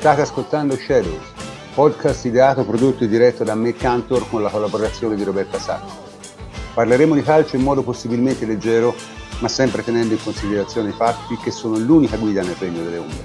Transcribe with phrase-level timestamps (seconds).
[0.00, 1.20] State ascoltando Shadows,
[1.74, 5.90] podcast ideato, prodotto e diretto da me Cantor con la collaborazione di Roberta Sacco.
[6.72, 8.94] Parleremo di calcio in modo possibilmente leggero,
[9.40, 13.24] ma sempre tenendo in considerazione i fatti che sono l'unica guida nel regno delle ombre.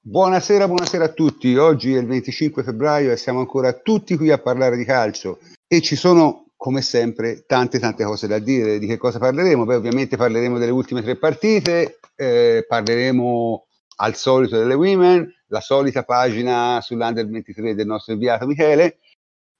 [0.00, 1.54] Buonasera, buonasera a tutti.
[1.58, 5.82] Oggi è il 25 febbraio e siamo ancora tutti qui a parlare di calcio e
[5.82, 8.78] ci sono come sempre tante tante cose da dire.
[8.78, 9.66] Di che cosa parleremo?
[9.66, 13.66] Beh, ovviamente parleremo delle ultime tre partite, eh, parleremo
[13.98, 18.98] al solito delle women, la solita pagina sull'Under 23 del nostro inviato Michele.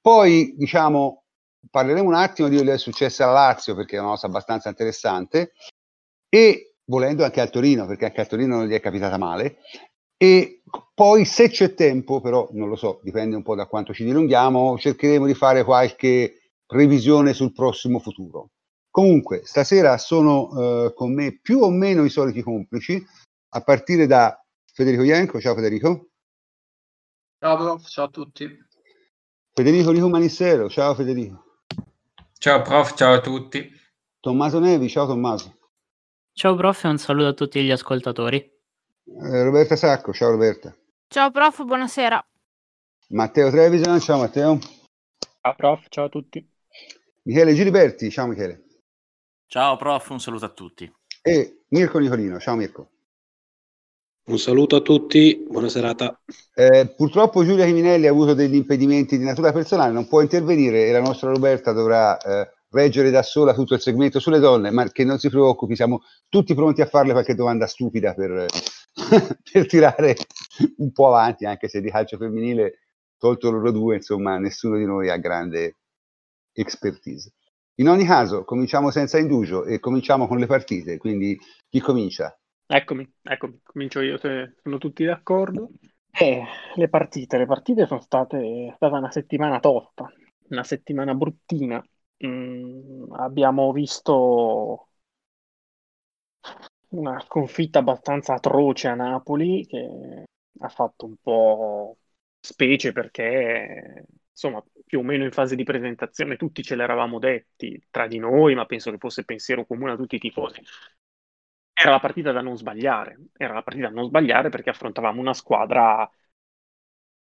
[0.01, 1.25] Poi, diciamo,
[1.71, 4.69] parleremo un attimo di quello che è successo alla Lazio, perché è una cosa abbastanza
[4.69, 5.53] interessante,
[6.29, 9.59] e volendo anche al Torino, perché anche al Torino non gli è capitata male.
[10.19, 10.63] E
[10.95, 14.79] poi, se c'è tempo, però non lo so, dipende un po' da quanto ci dilunghiamo,
[14.79, 18.51] cercheremo di fare qualche previsione sul prossimo futuro.
[18.97, 23.07] Comunque, stasera sono eh, con me più o meno i soliti complici,
[23.51, 24.43] a partire da
[24.73, 25.39] Federico Ianco.
[25.39, 26.13] Ciao Federico.
[27.39, 28.59] Ciao prof, ciao a tutti.
[29.53, 31.45] Federico Rico Manissero, ciao Federico.
[32.39, 33.71] Ciao prof, ciao a tutti.
[34.19, 35.55] Tommaso Nevi, ciao Tommaso.
[36.33, 38.39] Ciao prof e un saluto a tutti gli ascoltatori.
[38.39, 40.75] Eh, Roberta Sacco, ciao Roberta.
[41.09, 42.27] Ciao prof, buonasera.
[43.09, 44.59] Matteo Trevisan, ciao Matteo.
[45.43, 46.51] Ciao prof, ciao a tutti.
[47.25, 48.65] Michele Giliberti, ciao Michele.
[49.49, 50.93] Ciao prof, un saluto a tutti.
[51.23, 52.91] E Mirko Nicolino, ciao Mirko.
[54.25, 56.21] Un saluto a tutti, buona serata.
[56.53, 60.93] Eh, purtroppo Giulia Chiminelli ha avuto degli impedimenti di natura personale, non può intervenire e
[60.93, 65.05] la nostra Roberta dovrà eh, reggere da sola tutto il segmento sulle donne, ma che
[65.05, 68.47] non si preoccupi, siamo tutti pronti a farle qualche domanda stupida per,
[69.53, 70.17] per tirare
[70.79, 72.81] un po' avanti, anche se di calcio femminile,
[73.17, 75.77] tolto loro due, insomma, nessuno di noi ha grande
[76.53, 77.33] expertise.
[77.79, 81.39] In ogni caso, cominciamo senza indugio e cominciamo con le partite, quindi
[81.69, 82.35] chi comincia?
[82.69, 85.71] Eccomi, eccomi, comincio io se sono tutti d'accordo.
[86.11, 86.43] Eh,
[86.75, 90.11] le partite, le partite sono state è stata una settimana tosta,
[90.49, 91.85] una settimana bruttina.
[92.25, 94.89] Mm, abbiamo visto
[96.91, 100.25] una sconfitta abbastanza atroce a Napoli che
[100.61, 101.99] ha fatto un po'
[102.41, 108.07] specie perché insomma, più o meno in fase di presentazione tutti ce l'eravamo detti tra
[108.07, 110.63] di noi, ma penso che fosse pensiero comune a tutti i tifosi.
[111.73, 115.35] Era la partita da non sbagliare, era la partita da non sbagliare perché affrontavamo una
[115.35, 116.09] squadra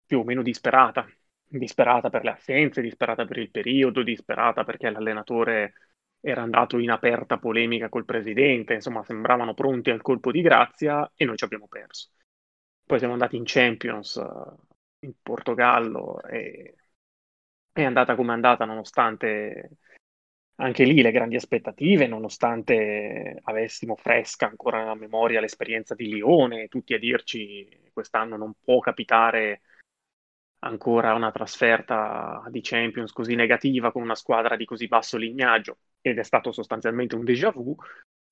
[0.06, 1.06] più o meno disperata,
[1.44, 5.74] disperata per le assenze, disperata per il periodo, disperata perché l'allenatore
[6.20, 11.24] era andato in aperta polemica col presidente, insomma sembravano pronti al colpo di grazia e
[11.24, 12.10] noi ci abbiamo perso.
[12.84, 16.74] Poi siamo andati in Champions eh, in Portogallo e
[17.72, 19.70] è andata come è andata nonostante
[20.60, 26.92] anche lì le grandi aspettative, nonostante avessimo fresca ancora nella memoria l'esperienza di Lione, tutti
[26.92, 29.62] a dirci quest'anno non può capitare
[30.60, 36.18] ancora una trasferta di Champions così negativa con una squadra di così basso lignaggio ed
[36.18, 37.74] è stato sostanzialmente un déjà vu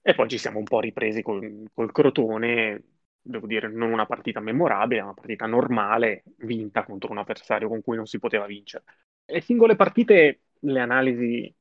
[0.02, 2.82] e poi ci siamo un po' ripresi col, col Crotone,
[3.20, 7.96] devo dire non una partita memorabile, una partita normale, vinta contro un avversario con cui
[7.96, 8.84] non si poteva vincere.
[9.30, 11.54] Le singole partite, le analisi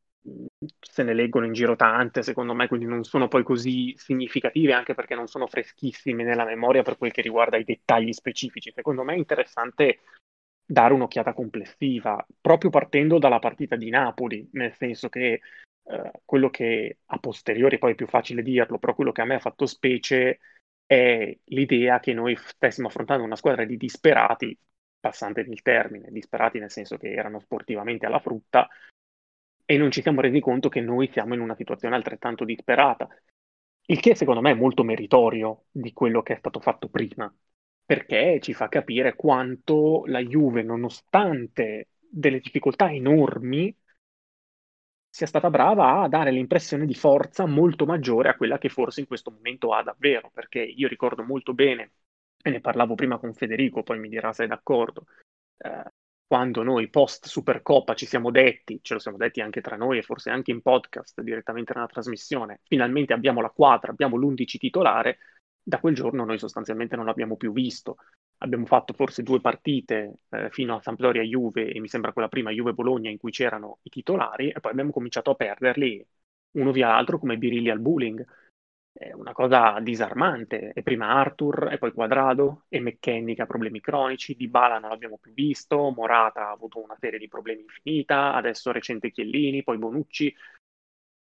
[0.80, 4.94] se ne leggono in giro tante, secondo me, quindi non sono poi così significative, anche
[4.94, 8.72] perché non sono freschissime nella memoria per quel che riguarda i dettagli specifici.
[8.74, 10.00] Secondo me è interessante
[10.66, 15.42] dare un'occhiata complessiva, proprio partendo dalla partita di Napoli, nel senso che
[15.84, 19.36] eh, quello che a posteriori poi è più facile dirlo, però quello che a me
[19.36, 20.40] ha fatto specie
[20.86, 24.58] è l'idea che noi stessimo affrontando una squadra di disperati
[25.00, 28.68] passante il termine, disperati nel senso che erano sportivamente alla frutta
[29.66, 33.08] e non ci siamo resi conto che noi siamo in una situazione altrettanto disperata.
[33.86, 37.34] Il che secondo me è molto meritorio di quello che è stato fatto prima,
[37.86, 43.76] perché ci fa capire quanto la Juve, nonostante delle difficoltà enormi,
[45.10, 49.08] sia stata brava a dare l'impressione di forza molto maggiore a quella che forse in
[49.08, 51.92] questo momento ha davvero, perché io ricordo molto bene
[52.42, 55.06] e ne parlavo prima con Federico, poi mi dirà se è d'accordo,
[55.58, 55.84] eh,
[56.28, 60.02] quando noi post Supercoppa ci siamo detti, ce lo siamo detti anche tra noi e
[60.02, 65.18] forse anche in podcast direttamente nella trasmissione, finalmente abbiamo la quadra, abbiamo l'11 titolare,
[65.68, 67.98] da quel giorno noi sostanzialmente non l'abbiamo più visto.
[68.38, 72.52] Abbiamo fatto forse due partite eh, fino a Sampdoria Juve e mi sembra quella prima
[72.52, 76.06] Juve Bologna in cui c'erano i titolari e poi abbiamo cominciato a perderli
[76.52, 78.26] uno via l'altro come birilli al bowling
[79.14, 80.72] una cosa disarmante.
[80.74, 84.90] E prima Arthur, e poi Quadrado, e McKenny che ha problemi cronici, Di Bala non
[84.90, 89.78] l'abbiamo più visto, Morata ha avuto una serie di problemi infinita, adesso recente Chiellini, poi
[89.78, 90.34] Bonucci.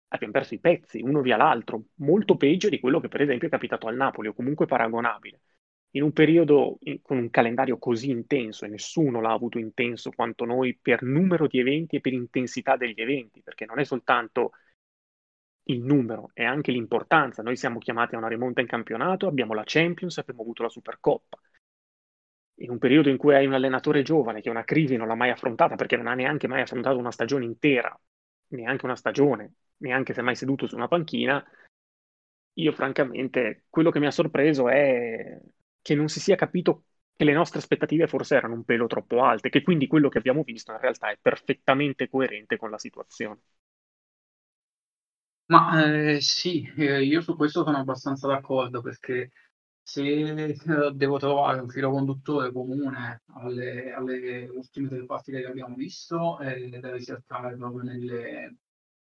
[0.09, 3.51] abbiamo perso i pezzi uno via l'altro, molto peggio di quello che per esempio è
[3.51, 5.41] capitato al Napoli o comunque paragonabile.
[5.91, 10.45] In un periodo in, con un calendario così intenso, e nessuno l'ha avuto intenso quanto
[10.45, 14.51] noi per numero di eventi e per intensità degli eventi, perché non è soltanto
[15.71, 17.41] il numero, è anche l'importanza.
[17.41, 21.39] Noi siamo chiamati a una rimonta in campionato, abbiamo la Champions, abbiamo avuto la Supercoppa.
[22.61, 25.29] In un periodo in cui hai un allenatore giovane che una crisi non l'ha mai
[25.29, 27.97] affrontata perché non ha neanche mai affrontato una stagione intera,
[28.49, 31.43] neanche una stagione, neanche se mai seduto su una panchina,
[32.53, 35.39] io francamente quello che mi ha sorpreso è
[35.81, 36.83] che non si sia capito
[37.15, 40.43] che le nostre aspettative forse erano un pelo troppo alte, che quindi quello che abbiamo
[40.43, 43.39] visto in realtà è perfettamente coerente con la situazione.
[45.49, 49.31] Ma eh, sì, eh, io su questo sono abbastanza d'accordo perché
[49.81, 50.03] se
[50.51, 56.39] eh, devo trovare un filo conduttore comune alle, alle ultime tre partite che abbiamo visto,
[56.39, 58.57] eh, devo cercare proprio nelle,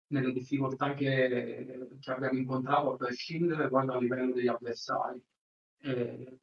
[0.08, 5.20] nelle difficoltà che, che, abbiamo incontrato a prescindere proprio a livello degli avversari.
[5.82, 6.38] Eh,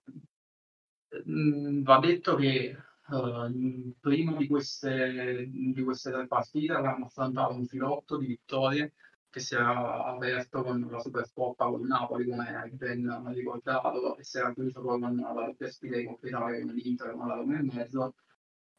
[1.29, 2.75] mm, va detto che
[3.07, 8.93] uh, prima di queste, di queste tre partite avevamo affrontato un filotto di vittorie
[9.37, 14.51] che si era aperto con la Supercoppa con Napoli, come ben ricordato, e si era
[14.53, 18.15] chiuso poi con la doppia sfida di Italia con l'Inter, con la Roma e mezzo,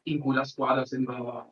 [0.03, 1.49] in cui la squadra sembrava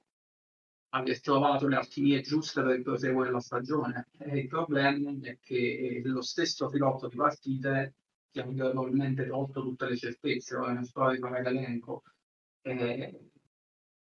[0.90, 4.08] aver trovato le alchimie giuste per il proseguo della stagione.
[4.18, 7.96] E il problema è che lo stesso filotto di partite
[8.32, 12.04] ti ha probabilmente tolto tutte le certezze, ora non sto a rifare l'elenco.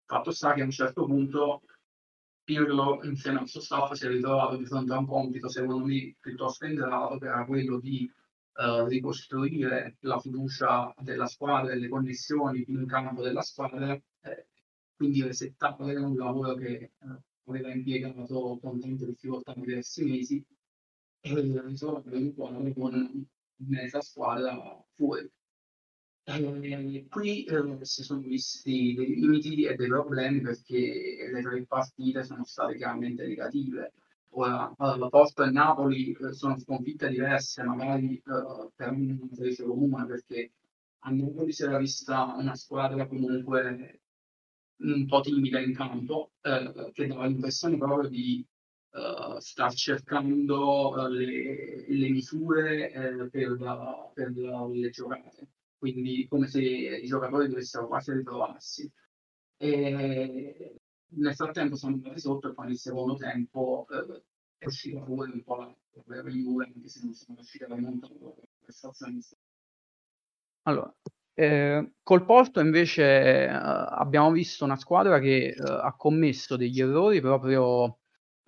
[0.05, 1.63] fatto sta che a un certo punto
[2.47, 6.15] Pirlo insieme al suo staff si è ritrovato di fronte a un compito secondo me
[6.21, 8.09] piuttosto ingrato che era quello di
[8.59, 14.47] uh, ricostruire la fiducia della squadra e le condizioni in campo della squadra eh,
[14.95, 20.47] quindi resettare un lavoro che uh, aveva impiegato con tante difficoltà in diversi mesi
[21.23, 23.27] e risolvere un po' con
[23.57, 24.57] mezza squadra
[24.95, 25.29] fuori
[26.29, 32.25] eh, qui eh, si sono visti dei limiti e dei problemi perché le tre partite
[32.25, 33.93] sono state chiaramente negative.
[34.31, 40.07] Ora, allora, Porto e Napoli eh, sono sconfitte diverse, magari eh, per un invece comune,
[40.07, 40.53] perché
[41.01, 44.01] a Napoli si era vista una squadra comunque
[44.79, 48.45] un po' timida in campo, eh, che dava l'impressione proprio di
[48.91, 57.49] uh, star cercando le, le misure per, per le giocate quindi come se i giocatori
[57.49, 58.91] dovessero quasi ritrovarsi.
[59.59, 60.77] E
[61.09, 64.23] nel frattempo sono andati sotto e poi nel secondo tempo eh,
[64.59, 68.15] è uscita fuori un po' la, la Juve, anche se non sono riusciti a remontare
[68.21, 69.19] la prestazione.
[70.63, 70.95] Allora,
[71.35, 73.03] eh, col Porto invece
[73.45, 77.99] eh, abbiamo visto una squadra che eh, ha commesso degli errori proprio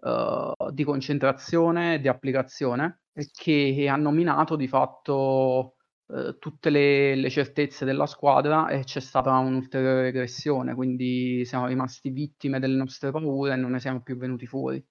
[0.00, 5.74] eh, di concentrazione e di applicazione che hanno minato di fatto
[6.10, 12.10] eh, tutte le, le, certezze della squadra e c'è stata un'ulteriore regressione, quindi siamo rimasti
[12.10, 14.82] vittime delle nostre paure e non ne siamo più venuti fuori.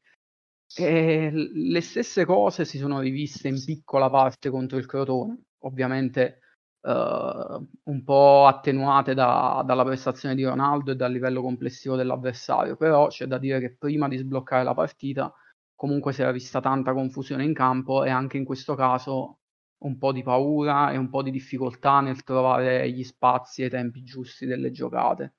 [0.76, 6.40] E le stesse cose si sono riviste in piccola parte contro il Crotone, ovviamente
[6.82, 13.08] eh, un po' attenuate da, dalla prestazione di Ronaldo e dal livello complessivo dell'avversario, però
[13.08, 15.34] c'è da dire che prima di sbloccare la partita
[15.76, 19.40] comunque si era vista tanta confusione in campo e anche in questo caso
[19.80, 23.70] un po' di paura e un po' di difficoltà nel trovare gli spazi e i
[23.70, 25.36] tempi giusti delle giocate.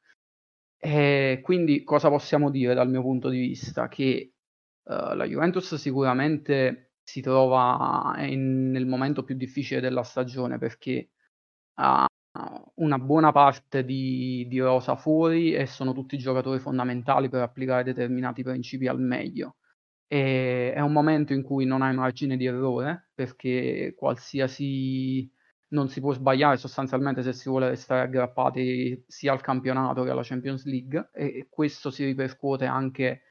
[0.78, 3.88] E quindi cosa possiamo dire dal mio punto di vista?
[3.88, 4.32] Che
[4.84, 11.10] uh, la Juventus sicuramente si trova in, nel momento più difficile della stagione perché
[11.80, 12.06] ha
[12.76, 18.42] una buona parte di, di rosa fuori e sono tutti giocatori fondamentali per applicare determinati
[18.42, 19.56] principi al meglio.
[20.10, 25.30] E è un momento in cui non hai margine di errore perché qualsiasi
[25.68, 30.22] non si può sbagliare sostanzialmente se si vuole restare aggrappati sia al campionato che alla
[30.22, 33.22] Champions League e questo si ripercuote anche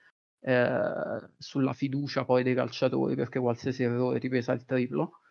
[0.41, 5.21] eh, sulla fiducia poi dei calciatori perché qualsiasi errore ti pesa il triplo.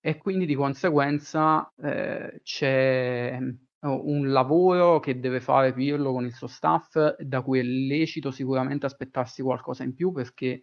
[0.00, 3.40] E quindi di conseguenza eh, c'è
[3.80, 8.86] un lavoro che deve fare Pirlo con il suo staff da cui è lecito sicuramente
[8.86, 10.62] aspettarsi qualcosa in più perché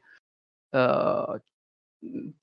[0.74, 1.40] uh,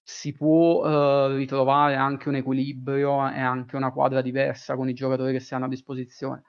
[0.02, 5.32] si può uh, ritrovare anche un equilibrio e anche una quadra diversa con i giocatori
[5.32, 6.42] che si hanno a disposizione.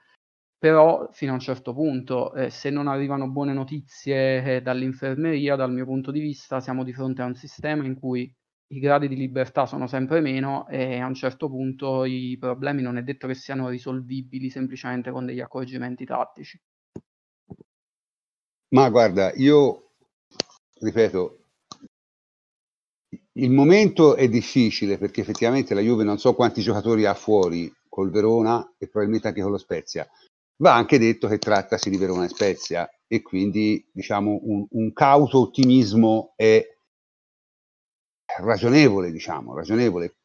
[0.58, 5.72] Però fino a un certo punto, eh, se non arrivano buone notizie eh, dall'infermeria, dal
[5.72, 8.32] mio punto di vista, siamo di fronte a un sistema in cui
[8.68, 12.96] i gradi di libertà sono sempre meno e a un certo punto i problemi non
[12.96, 16.60] è detto che siano risolvibili semplicemente con degli accorgimenti tattici.
[18.68, 19.90] Ma guarda, io
[20.80, 21.41] ripeto,
[23.34, 28.10] il momento è difficile perché effettivamente la Juve non so quanti giocatori ha fuori col
[28.10, 30.08] Verona e probabilmente anche con lo Spezia.
[30.56, 35.40] Va anche detto che trattasi di Verona e Spezia e quindi diciamo un, un cauto
[35.40, 36.64] ottimismo è
[38.40, 40.16] ragionevole, diciamo, ragionevole.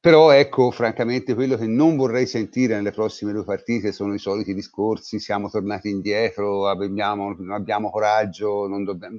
[0.00, 4.54] Però ecco, francamente, quello che non vorrei sentire nelle prossime due partite sono i soliti
[4.54, 9.18] discorsi, siamo tornati indietro, abbiamo, non abbiamo coraggio, non, dobbiamo...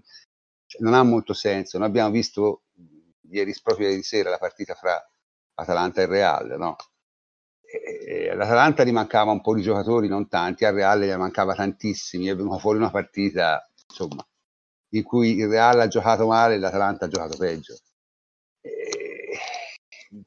[0.65, 1.77] cioè, non ha molto senso.
[1.77, 2.61] Noi abbiamo visto
[3.29, 5.01] ieri, proprio ieri sera la partita fra
[5.55, 6.75] Atalanta e Real, no?
[7.61, 12.27] E, L'Atalanta gli mancava un po' di giocatori, non tanti, al Real gli mancava tantissimi,
[12.27, 14.25] è venuta fuori una partita, insomma,
[14.91, 17.75] in cui il Real ha giocato male e l'Atalanta ha giocato peggio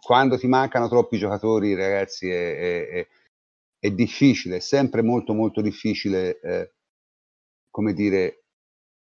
[0.01, 3.09] quando ti mancano troppi giocatori, ragazzi, è, è,
[3.79, 6.73] è difficile, è sempre molto molto difficile, eh,
[7.71, 8.45] come dire,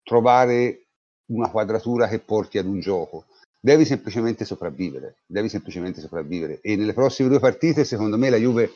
[0.03, 0.88] trovare
[1.27, 3.25] una quadratura che porti ad un gioco.
[3.67, 6.62] Devi semplicemente sopravvivere, devi semplicemente sopravvivere.
[6.62, 8.71] E nelle prossime due partite, secondo me, la Juve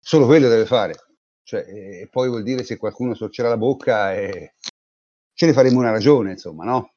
[0.00, 0.94] solo quello deve fare.
[1.42, 4.54] Cioè, e poi vuol dire se qualcuno sorcerà la bocca e
[5.34, 6.94] ce ne faremo una ragione, insomma, no?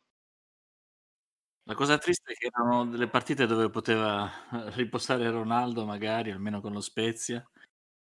[1.64, 4.32] La cosa triste è che erano delle partite dove poteva
[4.76, 7.46] riposare Ronaldo magari, almeno con lo Spezia,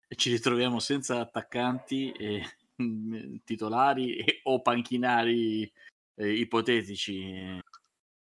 [0.05, 2.43] e ci ritroviamo senza attaccanti e
[2.83, 5.71] mm, titolari e, o panchinari
[6.15, 7.61] eh, ipotetici.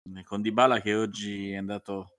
[0.04, 2.16] Eh, con Dybala che oggi è andato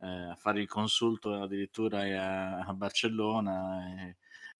[0.00, 4.14] eh, a fare il consulto addirittura a, a Barcellona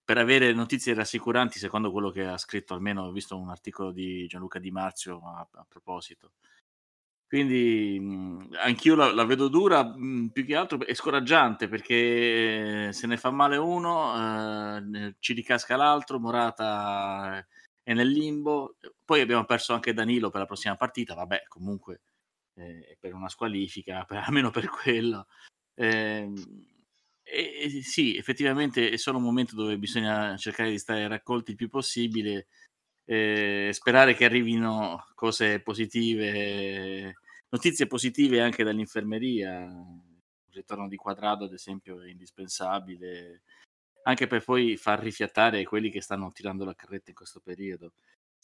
[0.05, 4.27] per avere notizie rassicuranti secondo quello che ha scritto, almeno ho visto un articolo di
[4.27, 6.33] Gianluca Di Marzio a, a proposito.
[7.27, 13.07] Quindi mh, anch'io la, la, vedo dura, mh, più che altro è scoraggiante perché se
[13.07, 17.45] ne fa male uno, eh, ci ricasca l'altro, Morata
[17.83, 22.01] è nel limbo, poi abbiamo perso anche Danilo per la prossima partita, vabbè comunque
[22.55, 25.27] eh, per una squalifica, per, almeno per quello.
[25.75, 26.31] Eh,
[27.23, 31.69] e, sì, effettivamente è solo un momento dove bisogna cercare di stare raccolti il più
[31.69, 32.49] possibile
[33.05, 37.15] e sperare che arrivino cose positive
[37.53, 43.43] Notizie positive anche dall'infermeria, il ritorno di Quadrado ad esempio è indispensabile,
[44.05, 47.93] anche per poi far rifiatare quelli che stanno tirando la carretta in questo periodo.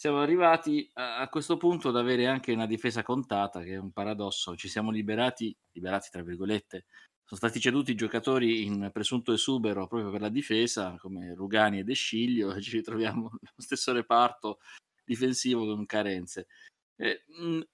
[0.00, 3.90] Siamo arrivati a, a questo punto ad avere anche una difesa contata, che è un
[3.90, 4.54] paradosso.
[4.54, 6.84] Ci siamo liberati, liberati tra virgolette,
[7.24, 11.94] sono stati ceduti giocatori in presunto esubero proprio per la difesa, come Rugani e De
[11.94, 14.60] Sciglio, e ci ritroviamo nello stesso reparto
[15.04, 16.46] difensivo con carenze.
[16.94, 17.24] Eh,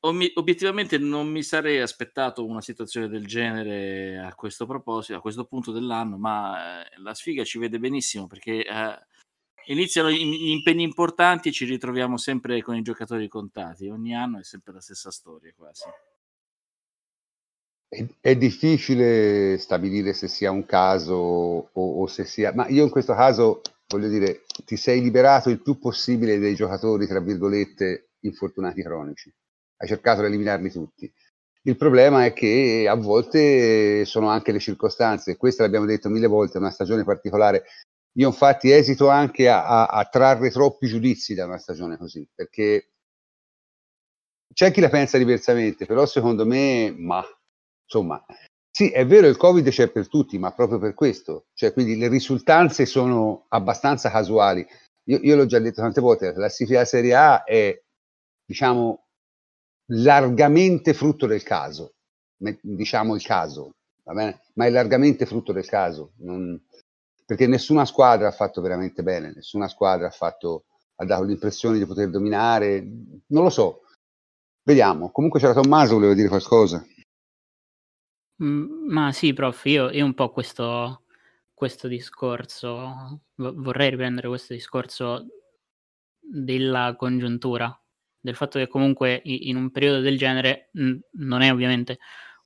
[0.00, 5.72] obiettivamente non mi sarei aspettato una situazione del genere a questo proposito, a questo punto
[5.72, 9.06] dell'anno, ma eh, la sfiga ci vede benissimo perché eh,
[9.66, 13.88] iniziano gli impegni importanti e ci ritroviamo sempre con i giocatori contati.
[13.88, 15.84] Ogni anno è sempre la stessa storia quasi.
[17.88, 22.52] È, è difficile stabilire se sia un caso o, o se sia...
[22.54, 27.06] Ma io in questo caso, voglio dire, ti sei liberato il più possibile dei giocatori,
[27.06, 29.32] tra virgolette, infortunati cronici.
[29.76, 31.12] Hai cercato di eliminarli tutti.
[31.66, 36.58] Il problema è che a volte sono anche le circostanze, questo l'abbiamo detto mille volte,
[36.58, 37.64] è una stagione particolare.
[38.16, 42.90] Io infatti esito anche a, a, a trarre troppi giudizi da una stagione così, perché
[44.52, 47.24] c'è chi la pensa diversamente, però secondo me, ma
[47.82, 48.24] insomma,
[48.70, 52.08] sì, è vero, il Covid c'è per tutti, ma proprio per questo, cioè quindi le
[52.08, 54.66] risultanze sono abbastanza casuali.
[55.06, 57.80] Io, io l'ho già detto tante volte, la classifica Serie A è
[58.44, 59.06] diciamo,
[59.92, 61.94] largamente frutto del caso,
[62.36, 64.40] diciamo il caso, va bene?
[64.54, 66.60] Ma è largamente frutto del caso, non,
[67.24, 70.64] perché nessuna squadra ha fatto veramente bene, nessuna squadra ha, fatto,
[70.96, 72.80] ha dato l'impressione di poter dominare,
[73.28, 73.82] non lo so,
[74.62, 75.10] vediamo.
[75.10, 76.84] Comunque c'era Tommaso, voleva dire qualcosa.
[78.42, 81.04] Mm, ma sì, prof, io, io un po' questo,
[81.54, 85.26] questo discorso, vorrei riprendere questo discorso
[86.18, 87.78] della congiuntura
[88.24, 91.98] del fatto che comunque in un periodo del genere non è ovviamente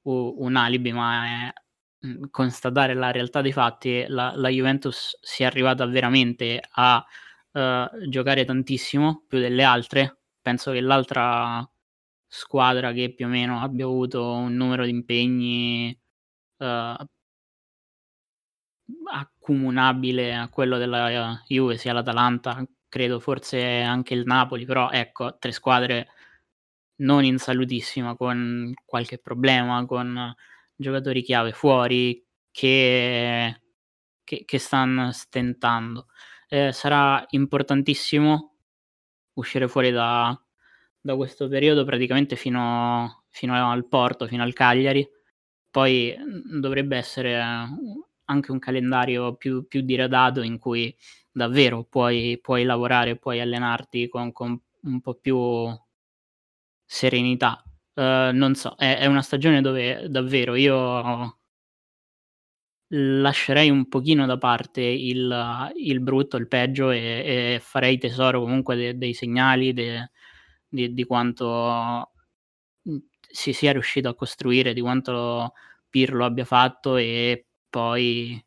[0.03, 1.53] un alibi, ma è
[2.01, 4.05] mh, constatare la realtà dei fatti.
[4.09, 7.05] La, la Juventus si è arrivata veramente a
[7.53, 10.19] uh, giocare tantissimo, più delle altre.
[10.41, 11.69] Penso che l'altra
[12.27, 15.99] squadra che più o meno abbia avuto un numero di impegni
[16.59, 17.07] uh,
[19.11, 25.53] accomunabile a quello della Juve sia l'Atalanta credo forse anche il Napoli, però ecco, tre
[25.53, 26.09] squadre
[26.97, 30.35] non in salutissima, con qualche problema, con
[30.79, 33.63] giocatori chiave fuori che,
[34.25, 36.07] che, che stanno stentando.
[36.49, 38.55] Eh, sarà importantissimo
[39.35, 40.41] uscire fuori da,
[41.01, 45.07] da questo periodo praticamente fino, fino al Porto, fino al Cagliari.
[45.71, 47.41] Poi mhmm, dovrebbe essere
[48.25, 50.95] anche un calendario più, più diradato in cui
[51.31, 55.37] davvero puoi, puoi lavorare, puoi allenarti con, con un po' più
[56.85, 57.63] serenità.
[57.99, 61.37] Uh, non so, è, è, una stagione dove davvero io
[62.91, 68.77] lascerei un pochino da parte il, il brutto, il peggio e, e, farei tesoro comunque
[68.77, 70.11] de, dei segnali de,
[70.69, 72.13] di, di, quanto
[73.31, 75.55] si sia riuscito a costruire, di quanto
[75.91, 78.41] Pirlo abbia fatto e poi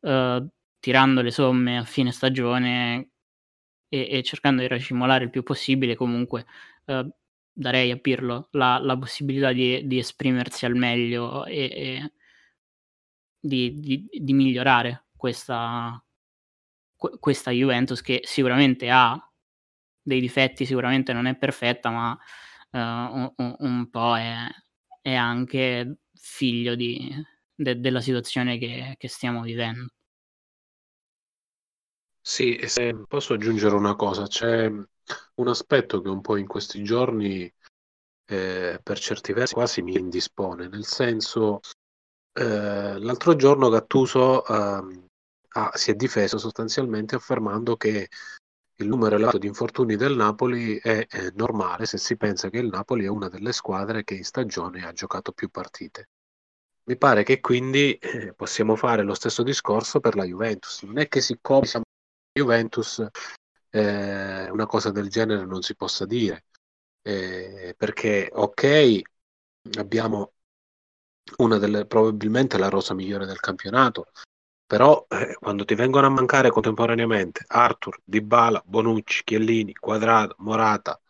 [0.00, 0.48] uh,
[0.78, 3.10] tirando le somme a fine stagione
[3.88, 6.44] e, e, cercando di racimolare il più possibile comunque
[6.86, 7.10] uh,
[7.58, 12.12] darei a Pirlo la, la possibilità di, di, esprimersi al meglio e, e
[13.40, 16.00] di, di, di, migliorare questa,
[16.94, 19.20] questa Juventus che sicuramente ha
[20.00, 22.12] dei difetti, sicuramente non è perfetta, ma
[22.70, 24.46] uh, un, un, po' è,
[25.02, 27.12] è anche figlio di,
[27.54, 29.88] de, della situazione che, che stiamo vivendo.
[32.20, 34.70] Sì, e se posso aggiungere una cosa, c'è
[35.36, 37.52] un aspetto che un po' in questi giorni,
[38.26, 41.60] eh, per certi versi, quasi mi indispone, nel senso,
[42.32, 45.00] eh, l'altro giorno Gattuso eh,
[45.48, 48.08] ha, si è difeso sostanzialmente affermando che
[48.80, 52.68] il numero elevato di infortuni del Napoli è, è normale se si pensa che il
[52.68, 56.10] Napoli è una delle squadre che in stagione ha giocato più partite.
[56.84, 60.82] Mi pare che quindi eh, possiamo fare lo stesso discorso per la Juventus.
[60.84, 61.84] Non è che siccome siamo
[62.32, 63.04] Juventus
[63.70, 66.44] eh, una cosa del genere non si possa dire.
[67.02, 69.00] Eh, perché ok,
[69.78, 70.32] abbiamo
[71.36, 74.10] una delle probabilmente la rosa migliore del campionato,
[74.66, 81.00] però eh, quando ti vengono a mancare contemporaneamente Arthur, Dybala, Bonucci, Chiellini, Quadrado, Morata,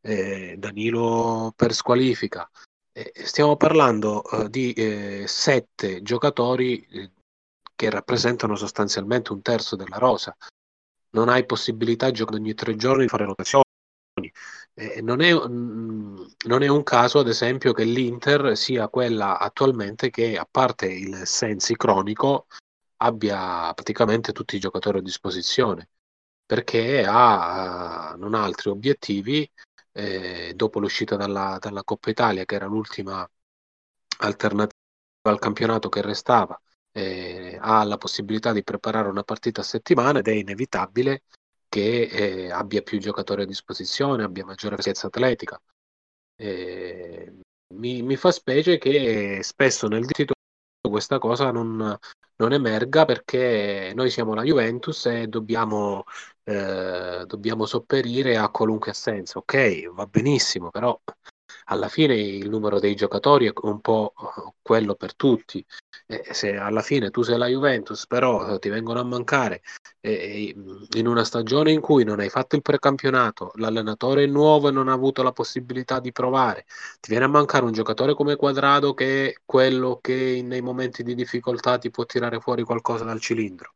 [0.00, 2.48] eh, Danilo per squalifica,
[2.92, 7.10] eh, stiamo parlando eh, di eh, sette giocatori eh,
[7.74, 10.36] che rappresentano sostanzialmente un terzo della rosa.
[11.16, 13.64] Non hai possibilità, giocando ogni tre giorni, di fare rotazioni.
[14.74, 20.10] Eh, non, è, mm, non, è, un caso, ad esempio, che l'Inter sia quella attualmente
[20.10, 22.48] che, a parte il sensi cronico,
[22.98, 25.88] abbia praticamente tutti i giocatori a disposizione,
[26.44, 29.50] perché ha, non ha altri obiettivi
[29.92, 33.26] eh, dopo l'uscita dalla, dalla, Coppa Italia, che era l'ultima
[34.18, 34.78] alternativa
[35.22, 36.60] al campionato che restava,
[36.96, 41.24] eh, ha la possibilità di preparare una partita a settimana ed è inevitabile
[41.68, 45.60] che eh, abbia più giocatori a disposizione, abbia maggiore freschezza atletica.
[47.74, 50.34] Mi, mi, fa specie che spesso nel dibattito
[50.88, 51.98] questa cosa non,
[52.36, 56.04] non emerga perché noi siamo la Juventus e dobbiamo,
[56.44, 59.38] eh, dobbiamo sopperire a qualunque assenza.
[59.38, 60.98] Ok, va benissimo, però
[61.68, 64.12] alla fine il numero dei giocatori è un po'
[64.62, 65.64] quello per tutti.
[66.06, 69.62] E se alla fine tu sei la Juventus, però ti vengono a mancare
[70.00, 70.54] eh,
[70.94, 74.88] in una stagione in cui non hai fatto il precampionato, l'allenatore è nuovo e non
[74.88, 76.66] ha avuto la possibilità di provare,
[77.00, 81.14] ti viene a mancare un giocatore come Quadrado che è quello che nei momenti di
[81.14, 83.72] difficoltà ti può tirare fuori qualcosa dal cilindro.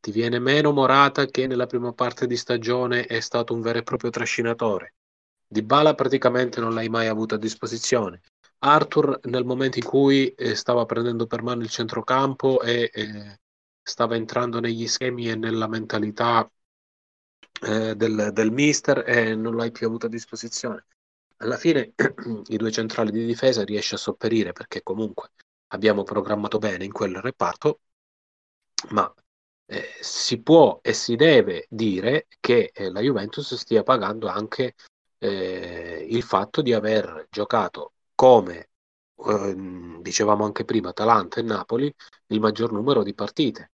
[0.00, 3.82] Ti viene meno Morata che nella prima parte di stagione è stato un vero e
[3.82, 4.94] proprio trascinatore
[5.52, 8.20] di Bala praticamente non l'hai mai avuto a disposizione.
[8.58, 13.40] Arthur nel momento in cui eh, stava prendendo per mano il centrocampo e eh,
[13.82, 16.48] stava entrando negli schemi e nella mentalità
[17.62, 20.84] eh, del, del mister e non l'hai più avuto a disposizione.
[21.38, 21.94] Alla fine
[22.46, 25.30] i due centrali di difesa riesce a sopperire perché comunque
[25.72, 27.80] abbiamo programmato bene in quel reparto,
[28.90, 29.12] ma
[29.66, 34.74] eh, si può e si deve dire che eh, la Juventus stia pagando anche
[35.20, 38.70] eh, il fatto di aver giocato come
[39.26, 39.54] eh,
[40.00, 41.92] dicevamo anche prima Atalanta e Napoli
[42.28, 43.70] il maggior numero di partite.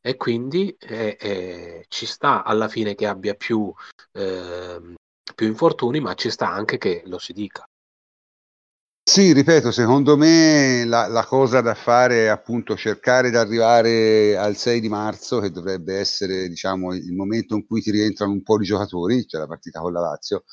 [0.00, 3.72] E quindi eh, eh ci sta alla fine che abbia più,
[4.12, 4.94] ehm,
[5.34, 7.64] più infortuni ma ci sta anche che lo si dica.
[9.08, 14.54] Sì, ripeto, secondo me la, la, cosa da fare è appunto cercare di arrivare al
[14.54, 18.58] 6 di marzo, che dovrebbe essere diciamo, il momento in cui ti rientrano un po'
[18.58, 20.44] di giocatori, cioè la partita con la Lazio,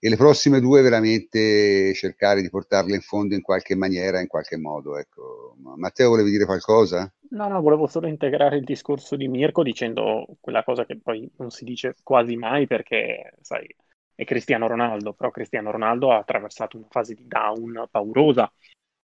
[0.00, 4.56] e le prossime due veramente cercare di portarle in fondo in qualche maniera, in qualche
[4.56, 4.96] modo.
[4.96, 5.56] Ecco.
[5.76, 7.12] Matteo, volevi dire qualcosa?
[7.30, 11.50] No, no, volevo solo integrare il discorso di Mirko dicendo quella cosa che poi non
[11.50, 13.66] si dice quasi mai perché, sai,
[14.14, 18.50] è Cristiano Ronaldo, però Cristiano Ronaldo ha attraversato una fase di down paurosa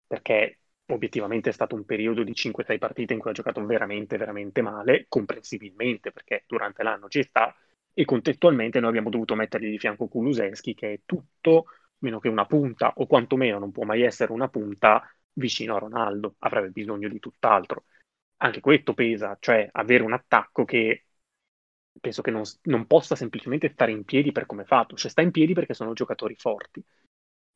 [0.07, 4.61] perché obiettivamente è stato un periodo di 5-6 partite in cui ha giocato veramente, veramente
[4.61, 7.53] male, comprensibilmente perché durante l'anno ci sta,
[7.97, 11.67] e contestualmente noi abbiamo dovuto mettergli di fianco Kulusevski che è tutto
[11.99, 15.01] meno che una punta, o quantomeno non può mai essere una punta
[15.33, 17.85] vicino a Ronaldo, avrebbe bisogno di tutt'altro.
[18.37, 21.05] Anche questo pesa, cioè avere un attacco che
[21.99, 25.21] penso che non, non possa semplicemente stare in piedi per come è fatto, cioè sta
[25.21, 26.83] in piedi perché sono giocatori forti,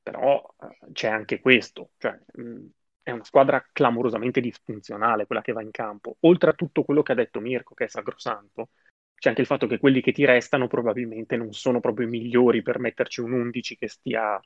[0.02, 2.65] però eh, c'è anche questo, cioè mh,
[3.04, 6.15] è una squadra clamorosamente disfunzionale quella che va in campo.
[6.21, 8.69] Oltre a tutto quello che ha detto Mirko, che è sacrosanto,
[9.19, 12.62] c'è anche il fatto che quelli che ti restano probabilmente non sono proprio i migliori
[12.62, 14.39] per metterci un 11 che stia,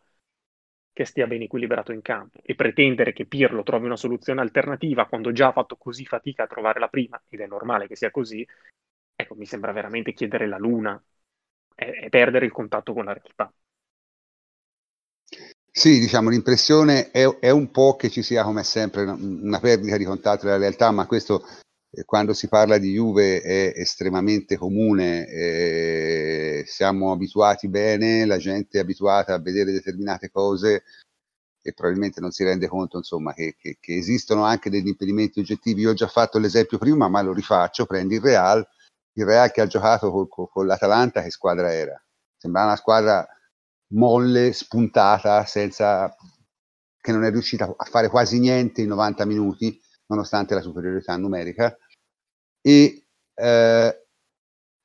[0.91, 2.39] che stia ben equilibrato in campo.
[2.41, 6.47] E pretendere che Pirlo trovi una soluzione alternativa quando già ha fatto così fatica a
[6.47, 8.45] trovare la prima, ed è normale che sia così,
[9.15, 11.01] ecco, mi sembra veramente chiedere la luna
[11.75, 13.53] e perdere il contatto con la realtà.
[15.75, 19.97] Sì, diciamo, l'impressione è, è, un po' che ci sia come sempre una, una perdita
[19.97, 21.47] di contatto della realtà, ma questo
[22.05, 28.81] quando si parla di Juve è estremamente comune, eh, siamo abituati bene, la gente è
[28.81, 30.83] abituata a vedere determinate cose
[31.61, 35.81] e probabilmente non si rende conto insomma, che, che, che esistono anche degli impedimenti oggettivi.
[35.81, 38.67] Io ho già fatto l'esempio prima, ma lo rifaccio, prendi il Real,
[39.13, 42.01] il Real che ha giocato con, con, con l'Atalanta, che squadra era?
[42.35, 43.27] Sembrava una squadra
[43.93, 46.13] molle, spuntata, senza,
[46.99, 51.77] che non è riuscita a fare quasi niente in 90 minuti, nonostante la superiorità numerica,
[52.65, 54.05] e eh,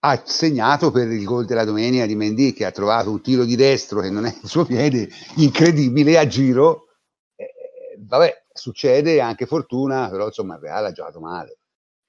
[0.01, 3.57] ha segnato per il gol della domenica di Mendy, che ha trovato un tiro di
[3.57, 6.89] destro che non è il suo piede, incredibile a giro.
[7.37, 11.59] Eh, vabbè, succede anche fortuna, però insomma il Real ha giocato male,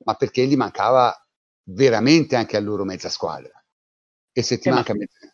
[0.06, 1.16] ma perché gli mancava
[1.64, 3.54] veramente anche a loro mezza squadra.
[4.32, 5.34] E se ti eh, manca mezza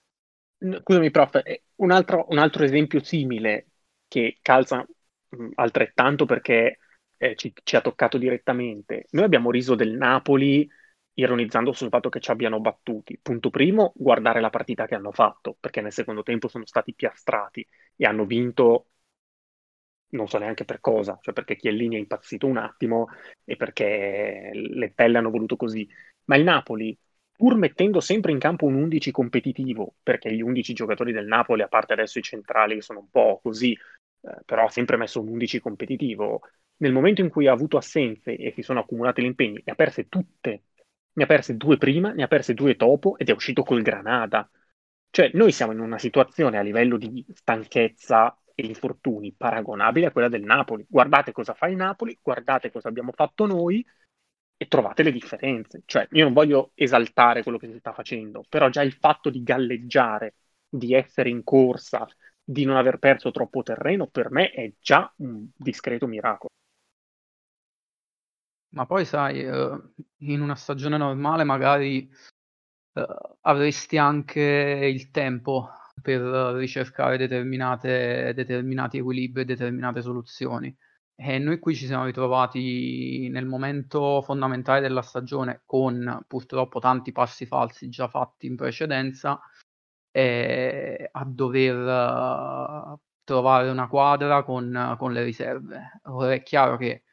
[0.57, 3.67] Scusami, prof, eh, un altro, un altro esempio simile
[4.07, 4.85] che calza
[5.35, 6.79] mm, altrettanto perché
[7.17, 9.05] eh, ci, ci, ha toccato direttamente.
[9.11, 10.69] Noi abbiamo riso del Napoli
[11.17, 13.17] ironizzando sul fatto che ci abbiano battuti.
[13.21, 17.65] Punto primo, guardare la partita che hanno fatto, perché nel secondo tempo sono stati piastrati
[17.95, 18.87] e hanno vinto
[20.09, 23.09] non so neanche per cosa, cioè perché Chiellini è impazzito un attimo
[23.43, 25.87] e perché le pelle hanno voluto così.
[26.25, 26.97] Ma il Napoli
[27.35, 31.67] pur mettendo sempre in campo un 11 competitivo, perché gli 11 giocatori del Napoli, a
[31.67, 35.27] parte adesso i centrali che sono un po' così, eh, però ha sempre messo un
[35.29, 36.41] 11 competitivo,
[36.77, 39.75] nel momento in cui ha avuto assenze e si sono accumulati gli impegni, ne ha
[39.75, 40.63] perse tutte.
[41.13, 44.49] Ne ha perse due prima, ne ha perse due dopo ed è uscito col Granada.
[45.09, 50.27] Cioè, noi siamo in una situazione a livello di stanchezza e infortuni paragonabile a quella
[50.27, 50.85] del Napoli.
[50.89, 53.85] Guardate cosa fa il Napoli, guardate cosa abbiamo fatto noi
[54.57, 55.83] e trovate le differenze.
[55.85, 59.43] Cioè, io non voglio esaltare quello che si sta facendo, però già il fatto di
[59.43, 60.35] galleggiare,
[60.67, 62.05] di essere in corsa,
[62.43, 66.49] di non aver perso troppo terreno, per me è già un discreto miracolo.
[68.75, 69.81] Ma poi sai, eh,
[70.19, 72.09] in una stagione normale magari
[72.93, 73.07] eh,
[73.41, 75.69] avresti anche il tempo
[76.01, 76.21] per
[76.55, 80.75] ricercare determinate, determinati equilibri e determinate soluzioni.
[81.15, 87.45] E noi qui ci siamo ritrovati nel momento fondamentale della stagione con purtroppo tanti passi
[87.45, 89.39] falsi già fatti in precedenza
[90.11, 96.01] eh, a dover trovare una quadra con, con, le riserve.
[96.03, 97.04] Ora è chiaro che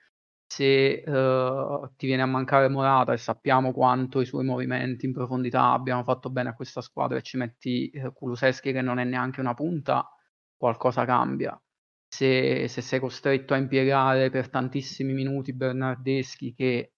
[0.52, 5.72] se uh, ti viene a mancare Morata e sappiamo quanto i suoi movimenti in profondità
[5.72, 9.40] abbiano fatto bene a questa squadra e ci metti uh, Kuluseschi che non è neanche
[9.40, 10.06] una punta,
[10.54, 11.58] qualcosa cambia.
[12.06, 16.92] Se, se sei costretto a impiegare per tantissimi minuti Bernardeschi che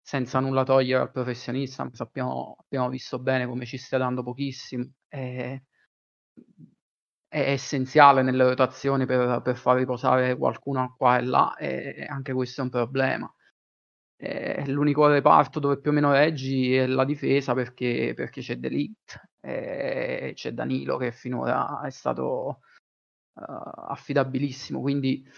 [0.00, 5.60] senza nulla togliere al professionista, sappiamo, abbiamo visto bene come ci stia dando pochissimo, è,
[7.34, 12.60] è essenziale nelle rotazioni per, per, far riposare qualcuno qua e là e anche questo
[12.60, 13.34] è un problema.
[14.16, 19.20] È l'unico reparto dove più o meno reggi è la difesa perché, perché c'è Delict,
[19.40, 22.60] c'è Danilo che finora è stato
[23.32, 23.42] uh,
[23.88, 25.28] affidabilissimo, quindi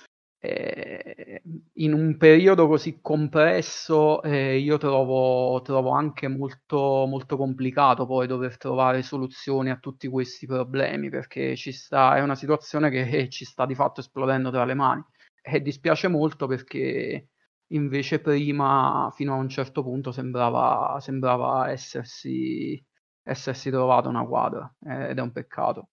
[0.46, 1.42] eh,
[1.74, 8.56] in un periodo così compresso eh, io trovo, trovo, anche molto, molto complicato poi dover
[8.56, 13.74] trovare soluzioni a tutti questi problemi perché sta, è una situazione che ci sta di
[13.74, 15.04] fatto esplodendo tra le mani
[15.42, 17.28] e dispiace molto perché
[17.70, 22.82] invece prima fino a un certo punto sembrava, sembrava essersi,
[23.22, 25.88] essersi trovato una quadra eh, ed è un peccato.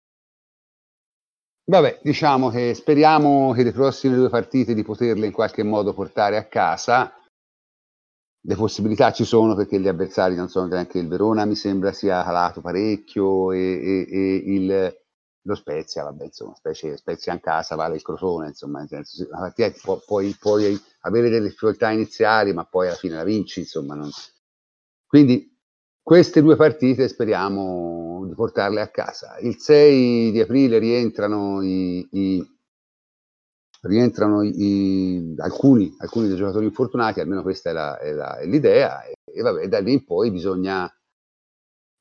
[1.65, 6.36] Vabbè, diciamo che speriamo che le prossime due partite di poterle in qualche modo portare
[6.36, 7.13] a casa.
[8.45, 12.21] Le possibilità ci sono perché gli avversari non sono neanche il Verona, mi sembra sia
[12.21, 14.97] calato parecchio e, e, e il,
[15.43, 19.38] lo Spezia, vabbè, insomma, specie, Spezia in casa vale il Crotone, insomma, nel senso, la
[19.38, 23.95] partita pu- puoi, puoi, avere delle difficoltà iniziali, ma poi alla fine la vinci, insomma.
[23.95, 24.10] Non...
[25.08, 25.53] Quindi
[26.04, 29.38] queste due partite speriamo di portarle a casa.
[29.39, 32.58] Il 6 di aprile rientrano, i, i,
[33.84, 39.04] rientrano i, alcuni, alcuni, dei giocatori infortunati, almeno questa è, la, è, la, è l'idea,
[39.04, 40.94] e, e, vabbè, da lì in poi bisogna,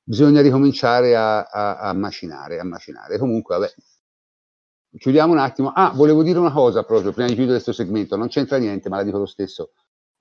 [0.03, 3.19] bisogna ricominciare a, a, a, macinare, a macinare.
[3.19, 3.73] Comunque, vabbè,
[4.99, 5.71] chiudiamo un attimo.
[5.71, 8.97] Ah, volevo dire una cosa proprio prima di chiudere questo segmento, non c'entra niente, ma
[8.97, 9.71] la dico lo stesso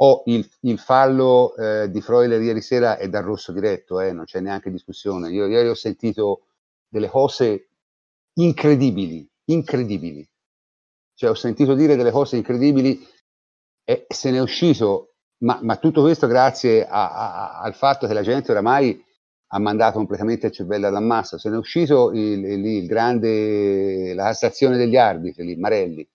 [0.04, 4.26] o il, il fallo eh, di Freuler ieri sera è dal rosso diretto, eh, non
[4.26, 5.30] c'è neanche discussione.
[5.32, 6.48] Io ieri ho sentito
[6.88, 7.70] delle cose
[8.34, 10.28] incredibili, incredibili.
[11.14, 13.00] Cioè ho sentito dire delle cose incredibili
[13.84, 18.14] e se ne è uscito, ma, ma tutto questo grazie a, a, al fatto che
[18.14, 19.06] la gente oramai
[19.54, 21.38] ha mandato completamente il cervello all'ammasso.
[21.38, 26.08] Se ne è uscito il, il, il grande, la Cassazione degli arbitri, lì, Marelli,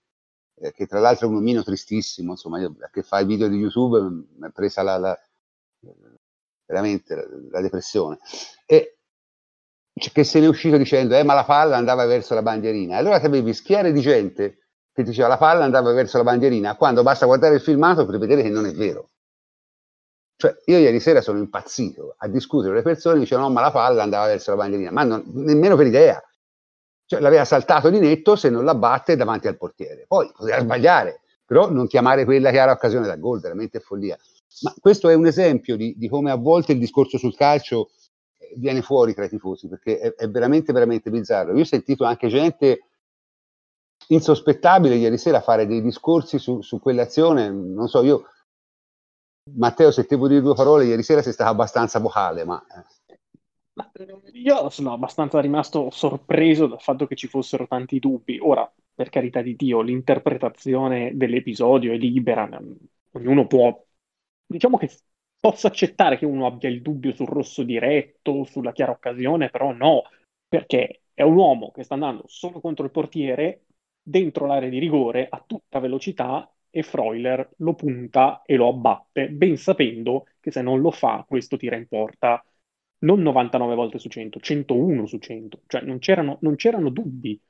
[0.59, 3.57] eh, che tra l'altro è un omino tristissimo, insomma, io che fa i video di
[3.57, 5.19] YouTube mi è presa la, la,
[6.67, 8.19] veramente la, la depressione.
[8.65, 8.97] E
[10.13, 12.97] che se ne è uscito dicendo, eh, ma la palla andava verso la bandierina.
[12.97, 14.59] Allora ti avevi schiere di gente
[14.93, 18.43] che diceva la palla andava verso la bandierina, quando basta guardare il filmato per vedere
[18.43, 19.11] che non è vero.
[20.37, 23.71] Cioè, io ieri sera sono impazzito a discutere con le persone, dicevano no, ma la
[23.71, 26.23] palla andava verso la bandierina, ma non, nemmeno per idea.
[27.07, 30.05] Cioè, l'aveva saltato di netto se non la batte davanti al portiere.
[30.09, 34.19] Poi poteva sbagliare, però non chiamare quella che era occasione da gol, veramente follia.
[34.63, 37.91] Ma questo è un esempio di, di come a volte il discorso sul calcio
[38.39, 41.55] eh, viene fuori tra i tifosi, perché è, è veramente, veramente bizzarro.
[41.55, 42.81] Io ho sentito anche gente
[44.09, 48.25] insospettabile ieri sera fare dei discorsi su, su quell'azione, non so, io
[49.55, 52.61] Matteo, se te vuoi dire due parole, ieri sera sei stato abbastanza vocale, ma...
[52.67, 52.96] Eh.
[54.33, 58.39] Io sono abbastanza rimasto sorpreso dal fatto che ci fossero tanti dubbi.
[58.41, 62.49] Ora, per carità di Dio, l'interpretazione dell'episodio è libera,
[63.13, 63.85] ognuno può,
[64.47, 64.91] diciamo che
[65.39, 70.05] posso accettare che uno abbia il dubbio sul rosso diretto, sulla chiara occasione, però no,
[70.49, 73.65] perché è un uomo che sta andando solo contro il portiere,
[74.03, 79.57] dentro l'area di rigore, a tutta velocità, e Freuler lo punta e lo abbatte, ben
[79.57, 82.45] sapendo che se non lo fa, questo tira in porta
[83.01, 87.41] non 99 volte su 100, 101 su 100, cioè non c'erano, non c'erano dubbi.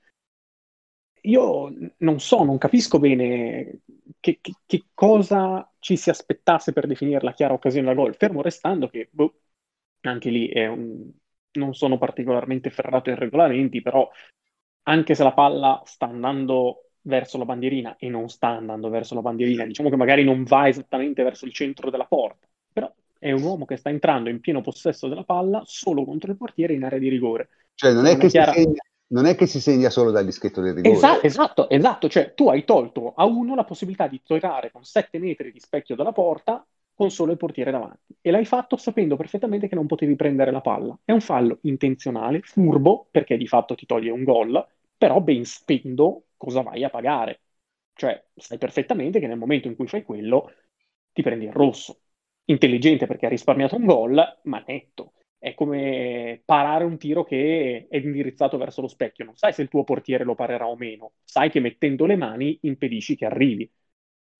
[1.23, 3.81] Io non so, non capisco bene
[4.21, 8.43] che, che, che, cosa ci si aspettasse per definire la chiara occasione da gol, fermo
[8.43, 9.41] restando che boh,
[10.03, 11.11] anche lì un,
[11.53, 14.09] non sono particolarmente ferrato ai regolamenti, però
[14.85, 19.23] anche se la palla sta andando verso la bandierina e non sta andando verso la
[19.23, 23.43] bandierina, diciamo che magari non va esattamente verso il centro della porta, però è un
[23.43, 26.99] uomo che sta entrando in pieno possesso della palla solo contro il portiere in area
[26.99, 27.49] di rigore.
[27.75, 28.53] Cioè non è, non che, chiara...
[28.53, 30.95] si segna, non è che si segna solo dal dischetto del rigore.
[30.95, 35.19] Esatto, esatto, esatto, cioè tu hai tolto a uno la possibilità di tirare con 7
[35.19, 38.17] metri di specchio dalla porta con solo il portiere davanti.
[38.21, 40.99] E l'hai fatto sapendo perfettamente che non potevi prendere la palla.
[41.05, 46.25] È un fallo intenzionale, furbo, perché di fatto ti toglie un gol, però ben spendo
[46.39, 47.41] cosa vai a pagare.
[47.93, 50.53] Cioè, sai perfettamente che nel momento in cui fai quello
[51.13, 52.01] ti prendi il rosso
[52.47, 55.13] intelligente perché ha risparmiato un gol, ma netto.
[55.39, 59.25] È come parare un tiro che è indirizzato verso lo specchio.
[59.25, 61.13] Non sai se il tuo portiere lo parerà o meno.
[61.25, 63.71] Sai che mettendo le mani impedisci che arrivi.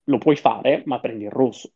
[0.05, 1.73] Lo puoi fare, ma prendi il rosso.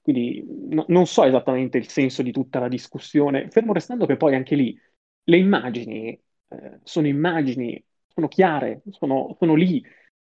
[0.00, 4.36] Quindi no, non so esattamente il senso di tutta la discussione, fermo restando che poi
[4.36, 4.78] anche lì
[5.24, 6.08] le immagini
[6.48, 9.84] eh, sono immagini, sono chiare, sono, sono lì,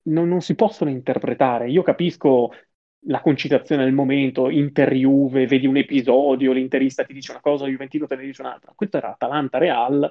[0.08, 1.70] non, non, si possono interpretare.
[1.70, 2.50] Io capisco
[3.04, 8.06] la concitazione del momento, Inter-Juve, vedi un episodio, l'interista ti dice una cosa, il Juventino
[8.06, 8.72] te ne dice un'altra.
[8.74, 10.10] Questo era Atalanta-Real,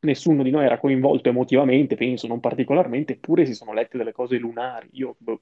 [0.00, 4.36] nessuno di noi era coinvolto emotivamente, penso, non particolarmente, eppure si sono lette delle cose
[4.36, 4.88] lunari.
[4.92, 5.40] Io boh,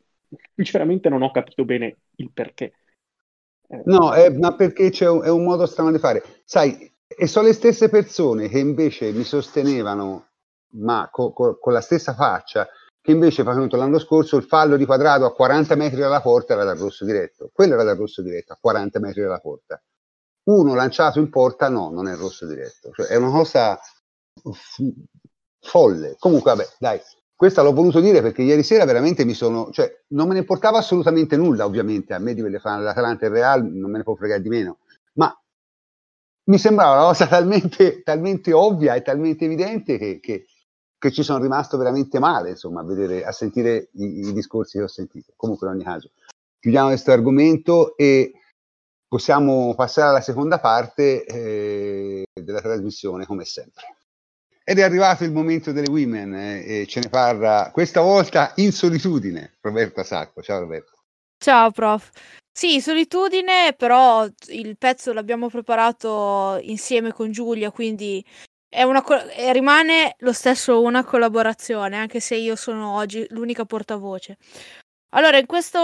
[0.54, 2.72] sinceramente non ho capito bene il perché.
[3.68, 6.22] Eh, no, è, ma perché c'è un, è un modo strano di fare.
[6.44, 10.28] Sai, e sono le stesse persone che invece mi sostenevano,
[10.74, 12.66] ma co, co, con la stessa faccia,
[13.02, 16.62] che invece venuto l'anno scorso il fallo di quadrato a 40 metri dalla porta era
[16.62, 17.50] dal rosso diretto.
[17.52, 19.82] Quello era dal rosso diretto, a 40 metri dalla porta.
[20.44, 22.92] Uno lanciato in porta, no, non è rosso diretto.
[22.92, 23.78] Cioè, è una cosa
[25.58, 26.14] folle.
[26.16, 27.00] Comunque, vabbè, dai,
[27.34, 30.78] questa l'ho voluto dire perché ieri sera veramente mi sono, cioè, non me ne importava
[30.78, 34.04] assolutamente nulla, ovviamente, a me di quelle fan dell'Atalanta e il Real non me ne
[34.04, 34.78] può fregare di meno,
[35.14, 35.36] ma
[36.44, 40.46] mi sembrava una cosa talmente, talmente ovvia e talmente evidente che, che
[41.02, 44.84] che ci sono rimasto veramente male, insomma, a, vedere, a sentire i, i, discorsi che
[44.84, 45.32] ho sentito.
[45.34, 46.12] Comunque, in ogni caso,
[46.60, 48.34] chiudiamo questo argomento e
[49.08, 53.96] possiamo passare alla seconda parte eh, della trasmissione, come sempre.
[54.62, 58.70] Ed è arrivato il momento delle women eh, e ce ne parla questa volta in
[58.70, 60.40] solitudine Roberta Sacco.
[60.40, 60.92] Ciao Roberta.
[61.36, 62.10] Ciao prof.
[62.48, 68.24] Sì, solitudine, però il pezzo l'abbiamo preparato insieme con Giulia, quindi
[68.72, 69.20] è una co-
[69.52, 74.38] rimane lo stesso una collaborazione, anche se io sono oggi l'unica portavoce.
[75.10, 75.78] Allora, in questo,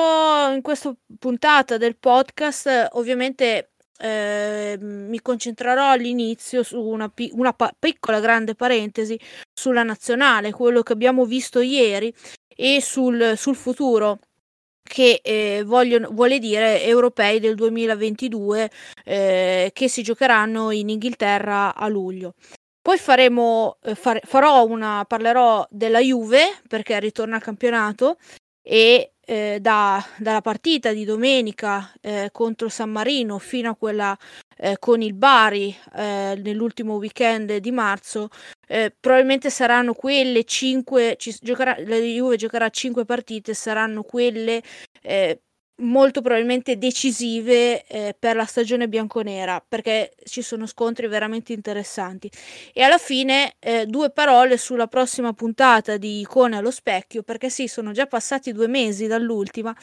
[0.54, 7.74] in questa puntata del podcast, ovviamente eh, mi concentrerò all'inizio su una, pi- una pa-
[7.78, 9.20] piccola grande parentesi
[9.52, 12.12] sulla nazionale, quello che abbiamo visto ieri
[12.48, 14.20] e sul, sul futuro
[14.82, 18.70] che eh, vogliono, vuole dire europei del 2022
[19.04, 22.32] eh, che si giocheranno in Inghilterra a luglio.
[22.88, 28.16] Poi faremo, eh, fare, farò una, parlerò della Juve perché ritorna al campionato
[28.62, 34.16] e eh, da, dalla partita di domenica eh, contro San Marino fino a quella
[34.56, 38.30] eh, con il Bari eh, nell'ultimo weekend di marzo,
[38.66, 44.62] eh, probabilmente saranno quelle 5, ci giocherà, la Juve giocherà 5 partite, saranno quelle
[45.78, 52.30] molto probabilmente decisive eh, per la stagione bianconera perché ci sono scontri veramente interessanti.
[52.72, 57.68] E alla fine eh, due parole sulla prossima puntata di Icone allo specchio perché sì
[57.68, 59.74] sono già passati due mesi dall'ultima.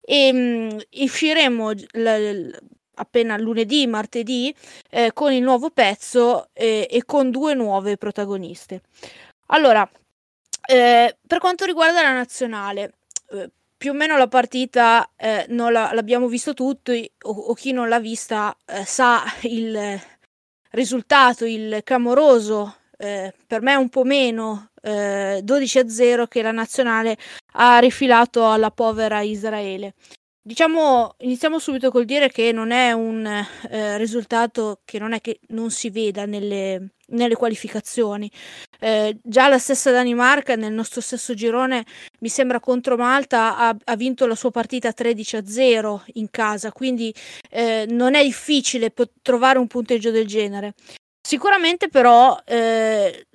[0.00, 2.58] E mh, mm, usciremo l- l-
[2.94, 4.54] appena lunedì martedì
[4.90, 8.82] eh, con il nuovo pezzo eh, e con due nuove protagoniste.
[9.48, 9.88] Allora
[10.70, 12.92] eh, per quanto riguarda la nazionale
[13.30, 17.88] eh, più o meno la partita eh, la, l'abbiamo visto tutti o, o, chi non
[17.88, 19.98] l'ha vista eh, sa il
[20.70, 26.52] risultato, il clamoroso, eh, per me un po' meno, 12 eh, a 0 che la
[26.52, 27.16] nazionale
[27.54, 29.94] ha rifilato alla povera Israele.
[30.48, 35.40] Diciamo, iniziamo subito col dire che non è un eh, risultato che non è che
[35.48, 38.30] non si veda nelle, nelle qualificazioni.
[38.80, 41.84] Eh, già la stessa Danimarca nel nostro stesso girone
[42.20, 46.72] mi sembra contro Malta ha, ha vinto la sua partita 13 a 0 in casa,
[46.72, 47.12] quindi
[47.50, 50.72] eh, non è difficile pot- trovare un punteggio del genere.
[51.20, 53.26] Sicuramente però eh,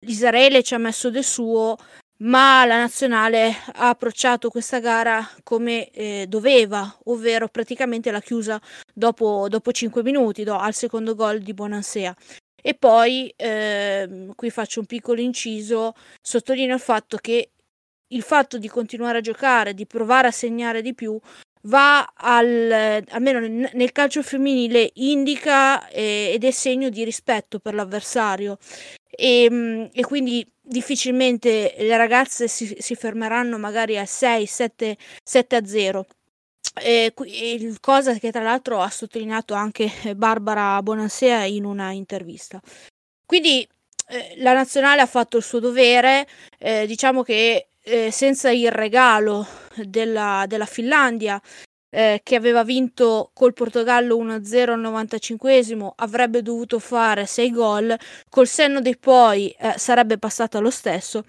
[0.00, 1.78] Israele ci ha messo del suo
[2.18, 8.60] ma la nazionale ha approcciato questa gara come eh, doveva, ovvero praticamente l'ha chiusa
[8.92, 12.14] dopo, dopo 5 minuti, do, al secondo gol di Bonansea.
[12.60, 17.50] E poi, eh, qui faccio un piccolo inciso, sottolineo il fatto che
[18.08, 21.18] il fatto di continuare a giocare, di provare a segnare di più,
[21.62, 28.58] va al, almeno nel calcio femminile, indica eh, ed è segno di rispetto per l'avversario
[29.18, 35.56] e, ehm, e quindi difficilmente le ragazze si, si fermeranno magari a 6, 7, 7
[35.56, 36.06] a 0.
[36.80, 42.60] E, e, cosa che tra l'altro ha sottolineato anche Barbara Bonansea in una intervista.
[43.24, 43.66] Quindi
[44.08, 46.26] eh, la nazionale ha fatto il suo dovere,
[46.58, 51.40] eh, diciamo che eh, senza il regalo della, della Finlandia
[51.90, 57.96] eh, che aveva vinto col Portogallo 1-0 al 95 avrebbe dovuto fare 6 gol,
[58.28, 61.24] col senno dei poi eh, sarebbe passata lo stesso,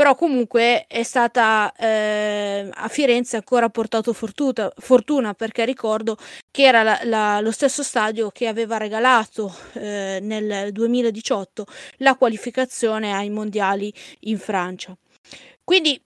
[0.00, 6.16] però comunque è stata eh, a Firenze ancora portato fortuna, fortuna perché ricordo
[6.50, 11.66] che era la, la, lo stesso stadio che aveva regalato eh, nel 2018
[11.98, 14.96] la qualificazione ai mondiali in Francia.
[15.62, 16.02] Quindi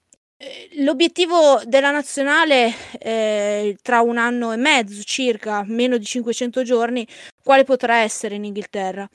[0.79, 7.07] l'obiettivo della nazionale eh, tra un anno e mezzo circa, meno di 500 giorni,
[7.43, 9.09] quale potrà essere in Inghilterra?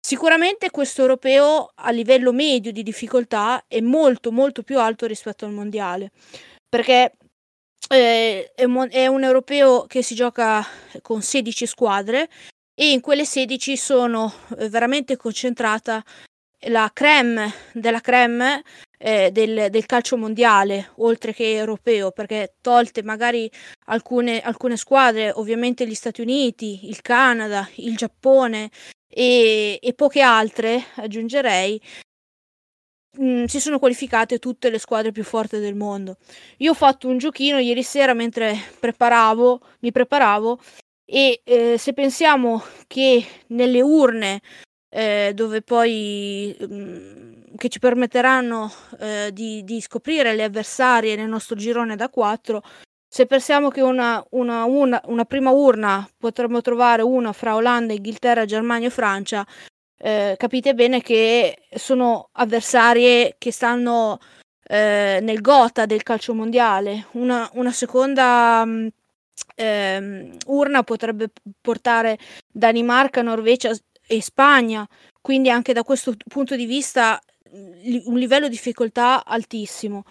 [0.00, 5.52] Sicuramente questo europeo a livello medio di difficoltà è molto molto più alto rispetto al
[5.52, 6.12] mondiale,
[6.68, 7.14] perché
[7.88, 8.88] eh, è, un,
[9.24, 10.64] europeo che si gioca
[11.02, 12.28] con 16 squadre
[12.74, 16.04] e in quelle 16 sono eh, veramente concentrata
[16.68, 18.62] la creme della creme
[18.98, 23.50] eh, del, del, calcio mondiale, oltre che europeo, perché tolte magari
[23.86, 28.70] alcune, alcune squadre, ovviamente gli Stati Uniti, il Canada, il Giappone
[29.08, 31.80] e, e poche altre, aggiungerei,
[33.18, 36.16] mh, mm, si sono qualificate tutte le squadre più forti del mondo.
[36.58, 40.58] Io ho fatto un giochino ieri sera mentre preparavo, mi preparavo
[41.04, 44.40] e eh, se pensiamo che nelle urne
[44.88, 48.70] eh, dove poi mh, mm, che ci permetteranno
[49.00, 52.62] eh, di, di, scoprire le avversarie nel nostro girone da 4.
[53.08, 58.44] Se pensiamo che una, una, una, una, prima urna potremmo trovare una fra Olanda, Inghilterra,
[58.44, 59.46] Germania e Francia,
[59.98, 64.18] eh, capite bene che sono avversarie che stanno
[64.68, 67.06] eh, nel gota del calcio mondiale.
[67.12, 68.88] Una, seconda mh,
[69.54, 71.30] eh, urna potrebbe
[71.60, 72.18] portare
[72.52, 73.70] Danimarca, Norvegia
[74.06, 74.86] e Spagna.
[75.20, 77.20] Quindi anche da questo punto di vista
[77.52, 80.04] un livello di difficoltà altissimo.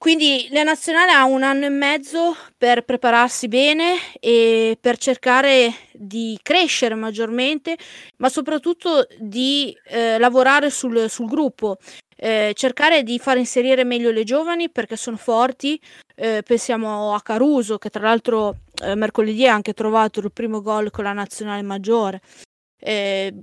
[0.00, 6.38] quindi la nazionale ha un anno e mezzo per prepararsi bene e per cercare di
[6.40, 7.76] crescere maggiormente,
[8.18, 11.78] ma soprattutto di eh, lavorare sul, sul gruppo,
[12.16, 15.80] eh, cercare di far inserire meglio le giovani perché sono forti.
[16.14, 20.90] Eh, pensiamo a Caruso, che tra l'altro eh, mercoledì ha anche trovato il primo gol
[20.90, 22.20] con la nazionale maggiore.
[22.78, 23.34] Eh,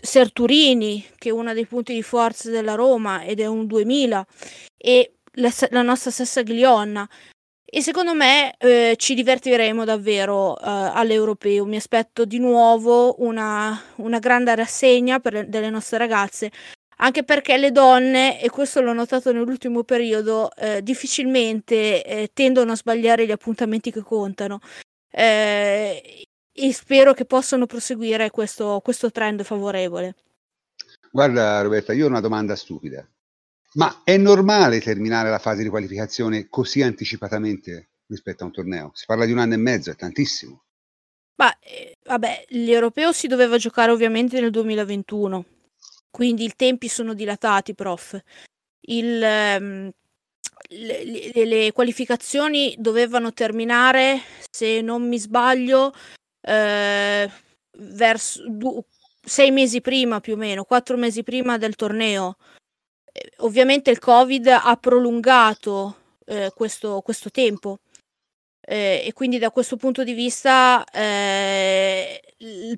[0.00, 4.26] Serturini, che è uno dei punti di forza della Roma ed è un 2000,
[4.76, 7.08] e la, la nostra stessa Glionna.
[7.68, 11.64] E secondo me eh, ci divertiremo davvero eh, all'europeo.
[11.64, 16.50] Mi aspetto di nuovo una, una grande rassegna per, delle nostre ragazze,
[16.98, 22.76] anche perché le donne, e questo l'ho notato nell'ultimo periodo, eh, difficilmente eh, tendono a
[22.76, 24.60] sbagliare gli appuntamenti che contano.
[25.10, 26.25] Eh,
[26.58, 30.14] e spero che possano proseguire questo, questo trend favorevole.
[31.10, 33.06] Guarda Roberta, io ho una domanda stupida.
[33.74, 38.90] Ma è normale terminare la fase di qualificazione così anticipatamente rispetto a un torneo?
[38.94, 40.62] Si parla di un anno e mezzo, è tantissimo.
[41.36, 45.44] Ma eh, vabbè, l'europeo si doveva giocare ovviamente nel 2021,
[46.10, 48.18] quindi i tempi sono dilatati, prof.
[48.88, 49.22] Il,
[49.60, 49.90] um,
[50.68, 55.92] le, le, le, qualificazioni dovevano terminare, se non mi sbaglio,
[56.46, 57.30] eh,
[57.78, 58.84] verso du-
[59.22, 62.36] sei mesi prima più o meno, quattro mesi prima del torneo.
[63.12, 67.80] Eh, ovviamente il Covid ha prolungato eh, questo, questo, tempo
[68.60, 72.20] eh, e quindi da questo punto di vista eh,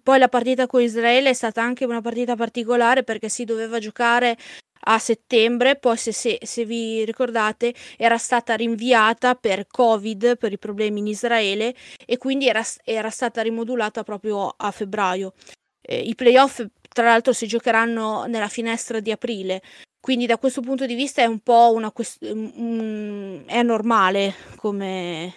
[0.03, 4.37] poi la partita con Israele è stata anche una partita particolare perché si doveva giocare
[4.81, 10.59] a settembre, poi se, se, se, vi ricordate era stata rinviata per Covid, per i
[10.59, 11.75] problemi in Israele
[12.07, 15.35] e quindi era, era stata rimodulata proprio a febbraio.
[15.81, 19.63] Eh, I playoff tra l'altro si giocheranno nella finestra di aprile,
[20.01, 25.35] quindi da questo punto di vista è un po' una questione, è normale come,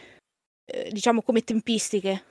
[0.66, 2.24] eh, diciamo come tempistiche.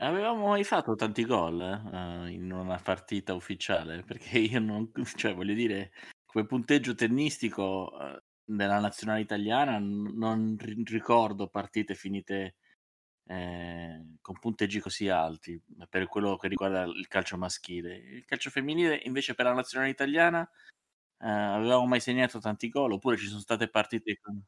[0.00, 4.02] Avevamo mai fatto tanti gol eh, in una partita ufficiale?
[4.04, 5.90] Perché io non, cioè voglio dire,
[6.24, 8.22] come punteggio tennistico eh,
[8.52, 12.56] nella nazionale italiana n- non ri- ricordo partite finite
[13.26, 17.96] eh, con punteggi così alti per quello che riguarda il calcio maschile.
[17.96, 20.42] Il calcio femminile invece per la nazionale italiana
[21.20, 24.42] eh, avevamo mai segnato tanti gol oppure ci sono state partite con...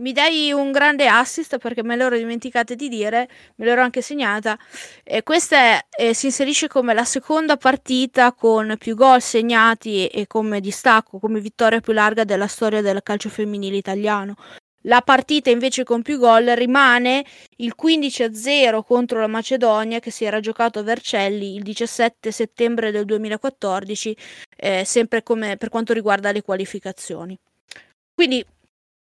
[0.00, 4.56] Mi dai un grande assist perché me l'ero dimenticata di dire, me l'ero anche segnata.
[5.02, 10.26] E questa è, si inserisce come la seconda partita con più gol segnati e, e
[10.28, 14.36] come distacco, come vittoria più larga della storia del calcio femminile italiano.
[14.82, 17.24] La partita invece con più gol rimane
[17.56, 23.04] il 15-0 contro la Macedonia che si era giocato a Vercelli il 17 settembre del
[23.04, 24.16] 2014,
[24.56, 27.36] eh, sempre come per quanto riguarda le qualificazioni.
[28.14, 28.44] Quindi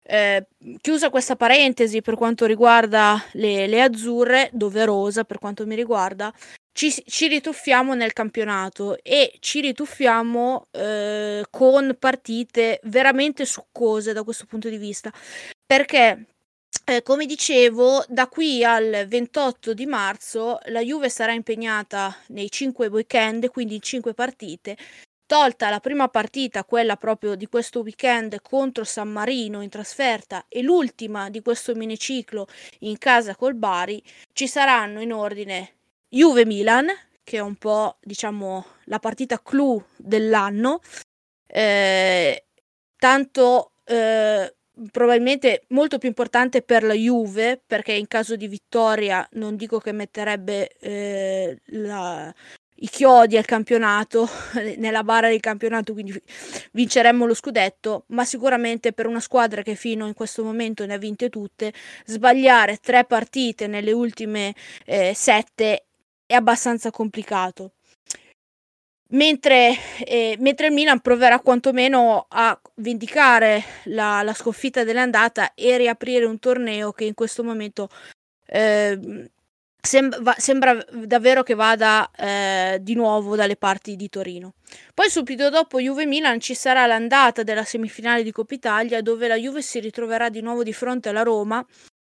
[0.07, 0.47] eh,
[0.81, 6.33] chiusa questa parentesi per quanto riguarda le, le, azzurre, doverosa per quanto mi riguarda,
[6.73, 14.47] ci, ci rituffiamo nel campionato e ci rituffiamo eh, con partite veramente succose da questo
[14.47, 15.13] punto di vista.
[15.65, 16.27] Perché
[16.85, 22.87] eh, come dicevo, da qui al 28 di marzo la Juve sarà impegnata nei 5
[22.87, 24.77] weekend, quindi in 5 partite,
[25.29, 30.63] Tolta la prima partita, quella proprio di questo weekend contro San Marino in trasferta e
[30.63, 32.47] l'ultima di questo miniciclo
[32.81, 34.01] in casa col Bari,
[34.33, 35.73] ci saranno in ordine
[36.09, 36.87] Juve-Milan,
[37.25, 40.79] che è un po' diciamo la partita clou dell'anno,
[41.49, 42.45] eh,
[42.97, 44.55] tanto eh,
[44.93, 49.91] probabilmente molto più importante per la Juve perché in caso di vittoria non dico che
[49.91, 52.33] metterebbe eh, la,
[52.77, 54.29] i chiodi al campionato,
[54.77, 56.21] nella bara del campionato, quindi
[56.73, 60.99] vinceremmo lo scudetto, ma sicuramente per una squadra che fino in questo momento ne ha
[60.99, 61.73] vinte tutte,
[62.05, 64.55] sbagliare tre partite nelle ultime
[64.85, 65.87] eh, sette
[66.27, 67.73] è abbastanza complicato.
[69.11, 76.25] Mentre, eh, mentre, il Milan proverà quantomeno a vendicare la, la sconfitta dell'andata e riaprire
[76.25, 77.89] un torneo che in questo momento
[78.47, 79.31] eh,
[79.87, 84.55] Sembra, sembra davvero che vada eh, di nuovo dalle parti di Torino.
[84.93, 89.63] Poi subito dopo Juve-Milan ci sarà l'andata della semifinale di Coppa Italia dove la Juve
[89.63, 91.65] si ritroverà di nuovo di fronte alla Roma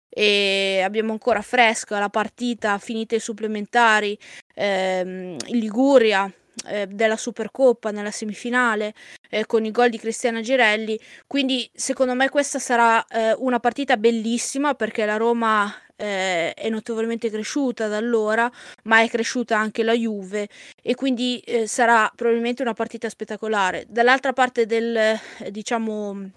[0.08, 4.16] e abbiamo ancora fresca la partita finita i supplementari
[4.54, 6.32] ehm, in Liguria
[6.66, 8.94] eh, della Supercoppa nella semifinale
[9.28, 10.96] eh, con i gol di Cristiana Girelli
[11.26, 17.30] quindi secondo me questa sarà eh, una partita bellissima perché la Roma eh, è notevolmente
[17.30, 18.50] cresciuta da allora,
[18.84, 20.48] ma è cresciuta anche la Juve
[20.82, 23.86] e quindi eh, sarà probabilmente una partita spettacolare.
[23.88, 25.18] Dall'altra parte del,
[25.50, 26.30] diciamo,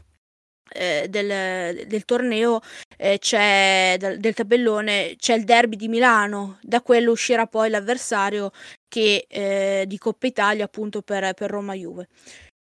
[0.70, 2.60] eh, del, del, torneo
[2.97, 8.51] eh, c'è del, del, tabellone c'è il derby di Milano da quello uscirà poi l'avversario
[8.88, 12.08] che, eh, di Coppa Italia appunto per, per Roma Juve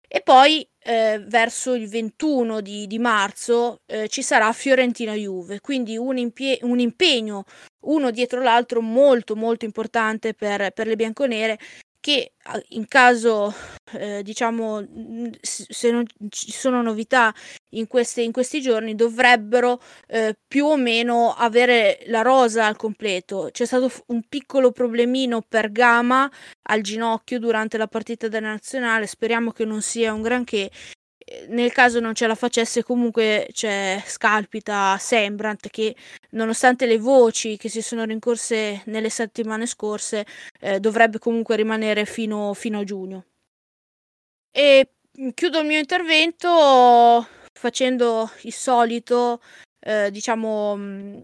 [0.09, 5.61] e poi eh, verso il 21 di, di marzo eh, ci sarà Fiorentina Juve.
[5.61, 7.45] Quindi un, impie- un impegno
[7.87, 11.59] uno dietro l'altro molto molto importante per, per le bianconere
[12.07, 12.35] che
[12.69, 13.53] in caso
[13.95, 14.81] eh, diciamo
[15.41, 17.35] se non ci sono novità
[17.71, 23.49] in, queste, in questi giorni dovrebbero eh, più o meno avere la rosa al completo.
[23.51, 26.31] C'è stato un piccolo problemino per Gama
[26.69, 29.09] al ginocchio durante la partita della nazionale.
[29.09, 30.71] Speriamo che non sia un granché
[31.49, 35.97] nel caso non ce la facesse comunque c'è Scalpita Sembrant che
[36.31, 40.25] nonostante le voci che si sono rincorse nelle settimane scorse
[40.61, 43.25] eh, dovrebbe comunque rimanere fino, fino, a giugno.
[44.53, 44.91] E
[45.35, 49.41] chiudo il mio intervento facendo il solito
[49.81, 51.19] eh, diciamo mm,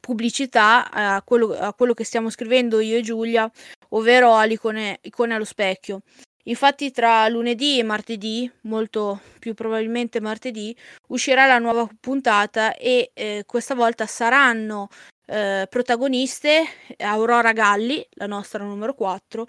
[0.00, 3.50] pubblicità a quello, a quello, che stiamo scrivendo io e Giulia
[3.90, 6.02] ovvero all'icone icone allo specchio
[6.48, 10.76] Infatti tra lunedì e martedì, molto più probabilmente martedì,
[11.08, 14.88] uscirà la nuova puntata e eh, questa volta saranno
[15.26, 16.62] eh, protagoniste
[16.98, 19.46] Aurora Galli, la nostra numero 4,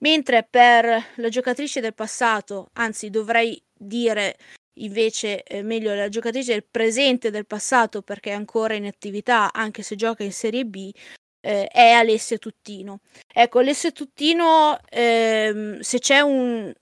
[0.00, 4.36] mentre per la giocatrice del passato, anzi dovrei dire
[4.78, 9.82] invece eh, meglio la giocatrice del presente del passato perché è ancora in attività anche
[9.82, 10.90] se gioca in Serie B,
[11.40, 13.00] eh, è Alessia Tuttino.
[13.32, 16.72] Ecco, Alessia Tuttino, ehm, se c'è un...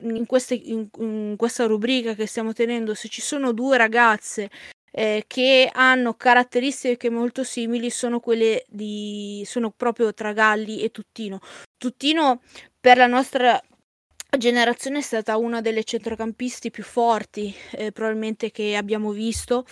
[0.00, 4.48] In, queste, in, in questa rubrica che stiamo tenendo, se ci sono due ragazze
[4.92, 11.40] eh, che hanno caratteristiche molto simili sono quelle di sono proprio tra Galli e Tuttino.
[11.76, 12.42] Tuttino
[12.80, 13.60] per la nostra
[14.36, 19.64] generazione è stata una delle centrocampisti più forti eh, probabilmente che abbiamo visto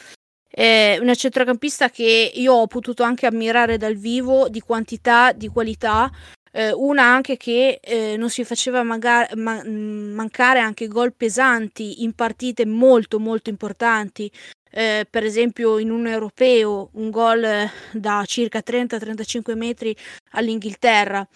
[0.49, 6.11] è una centrocampista che io ho potuto anche ammirare dal vivo di quantità, di qualità.
[6.51, 12.15] Eh, una anche che eh, non si faceva magari, ma, mancare anche gol pesanti in
[12.15, 14.31] partite molto molto importanti.
[14.71, 17.47] Eh, per esempio in un europeo un gol
[17.93, 19.97] da circa 30-35 metri
[20.33, 21.27] all'Inghilterra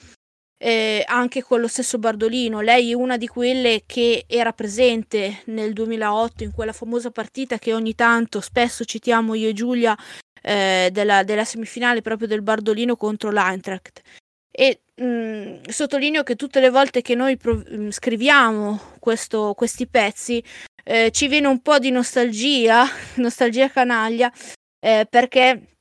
[0.62, 2.61] eh, anche con lo stesso Bardolino.
[2.61, 7.72] Lei è una di quelle che era presente nel 2008 in quella famosa partita che
[7.72, 9.96] ogni tanto spesso citiamo io e Giulia
[10.42, 14.02] eh, della, della, semifinale proprio del Bardolino contro l'Eintracht.
[14.50, 20.44] E mh, sottolineo che tutte le volte che noi prov- scriviamo questo, questi pezzi
[20.84, 22.84] eh, ci viene un po' di nostalgia,
[23.16, 24.30] nostalgia canaglia,
[24.78, 25.76] eh, perché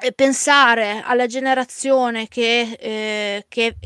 [0.00, 3.76] eh, pensare alla generazione che, eh, che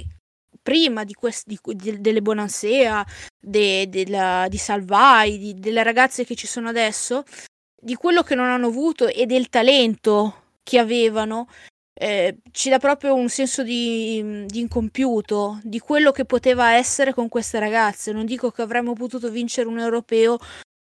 [0.69, 3.03] prima di, quest- di, di delle Bonansea,
[3.41, 7.23] de, de la, di Salvai, delle ragazze che ci sono adesso,
[7.75, 11.49] di quello che non hanno avuto e del talento che avevano,
[11.95, 17.31] eh, ci dà proprio un senso di, di, incompiuto, di quello che poteva essere con
[17.31, 18.13] queste ragazze.
[18.13, 20.37] Non dico che avremmo potuto vincere un europeo,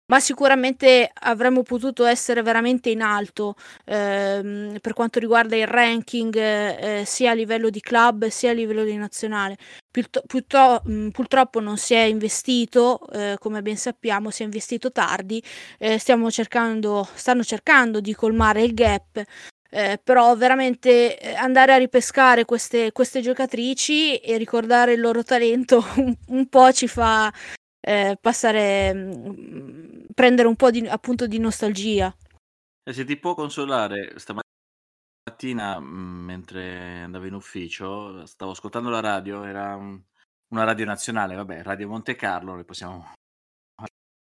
[0.08, 3.56] ma sicuramente avremmo potuto essere veramente in alto
[3.86, 8.84] ehm, per quanto riguarda il ranking eh, sia a livello di club sia a livello
[8.84, 9.58] di nazionale.
[9.92, 14.92] Piutto- piutto- mh, purtroppo non si è investito, eh, come ben sappiamo, si è investito
[14.92, 15.42] tardi,
[15.80, 19.22] eh, stiamo cercando, stanno cercando di colmare il gap.
[19.70, 25.84] Eh, però veramente eh, andare a ripescare queste, queste, giocatrici e ricordare il loro talento
[25.98, 27.32] un, un po' ci fa
[27.82, 32.12] eh, passare, mm, prendere un po' di, appunto di nostalgia.
[32.84, 39.44] E se ti può consolare, stamattina mm, mentre andavo in ufficio, stavo ascoltando la radio,
[39.44, 40.02] era un,
[40.48, 43.14] una radio nazionale, vabbè, Radio Monte Carlo, le possiamo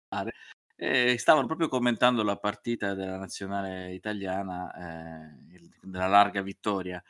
[0.08, 0.34] fare,
[0.76, 7.04] e stavano proprio commentando la partita della nazionale italiana, eh, della larga vittoria.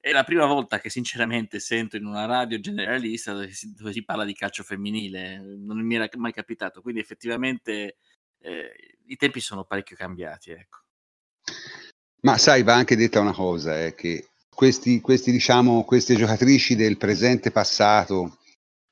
[0.00, 4.04] È la prima volta che sinceramente sento in una radio generalista dove si, dove si
[4.04, 7.98] parla di calcio femminile, non mi era mai capitato, quindi effettivamente
[8.44, 10.50] eh, i tempi sono parecchio cambiati.
[10.50, 10.78] Ecco.
[12.22, 16.96] Ma sai, va anche detta una cosa, eh, che questi, questi, diciamo, queste giocatrici del
[16.96, 18.38] presente passato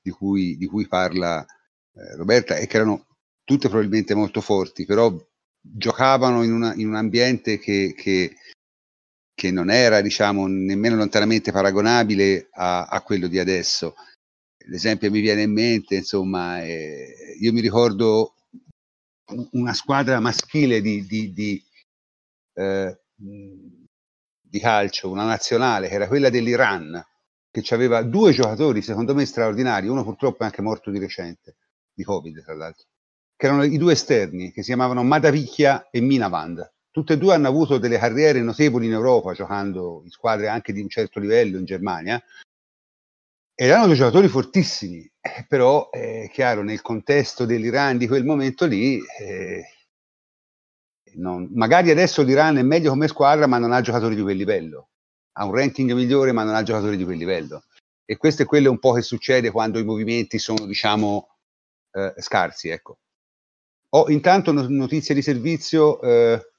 [0.01, 3.07] di cui, di cui parla eh, Roberta e che erano
[3.45, 5.15] tutte probabilmente molto forti, però
[5.61, 8.37] giocavano in, una, in un ambiente che, che
[9.35, 13.95] che non era diciamo nemmeno lontanamente paragonabile a, a quello di adesso.
[14.67, 18.35] L'esempio mi viene in mente, insomma, eh, io mi ricordo
[19.53, 21.65] una squadra maschile di, di, di,
[22.55, 27.05] eh, di, calcio, una nazionale, che era quella dell'Iran,
[27.51, 31.57] che aveva due giocatori, secondo me straordinari, uno purtroppo è anche morto di recente,
[31.93, 32.87] di Covid tra l'altro,
[33.37, 36.71] che erano i due esterni, che si chiamavano Madavicchia e Minavand.
[36.91, 40.81] Tutte e due hanno avuto delle carriere notevoli in Europa, giocando in squadre anche di
[40.81, 42.23] un certo livello in Germania,
[43.71, 49.01] erano due giocatori fortissimi, eh, però è chiaro, nel contesto dell'Iran di quel momento lì,
[49.21, 49.65] eh,
[51.15, 54.89] non, magari adesso l'Iran è meglio come squadra, ma non ha giocatori di quel livello.
[55.35, 57.65] Ha un ranking migliore, ma non ha giocatori di quel livello.
[58.05, 61.29] E questo è quello un po' che succede quando i movimenti sono, diciamo,
[61.93, 62.69] eh, scarsi.
[62.69, 62.99] Ecco.
[63.91, 66.01] Ho intanto notizie di servizio.
[66.01, 66.51] Eh,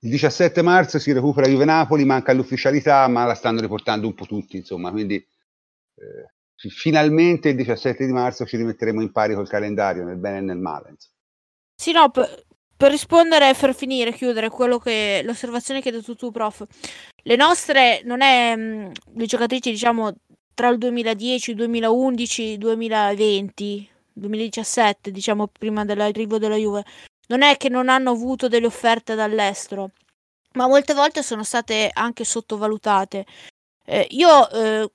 [0.00, 4.26] il 17 marzo si recupera Juve Napoli, manca l'ufficialità, ma la stanno riportando un po'
[4.26, 5.33] tutti, insomma, quindi eh,
[6.70, 10.58] finalmente il 17 di marzo ci rimetteremo in pari col calendario, nel bene e nel
[10.58, 10.96] male.
[11.74, 12.44] Sì, no, per,
[12.76, 16.64] per rispondere, per finire, chiudere quello che l'osservazione che hai detto tu, prof.
[17.22, 20.12] Le nostre non è mh, le giocatrici, diciamo,
[20.54, 26.84] tra il 2010, 2011, 2020, 2017, diciamo prima dell'arrivo della Juve,
[27.28, 29.90] non è che non hanno avuto delle offerte dall'estero,
[30.54, 33.24] ma molte volte sono state anche sottovalutate.
[33.84, 34.90] Eh, io, eh,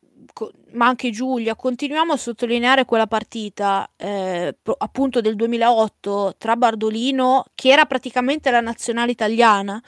[0.72, 7.70] ma anche Giulia, continuiamo a sottolineare quella partita eh, appunto del 2008 tra Bardolino, che
[7.70, 9.82] era praticamente la nazionale italiana,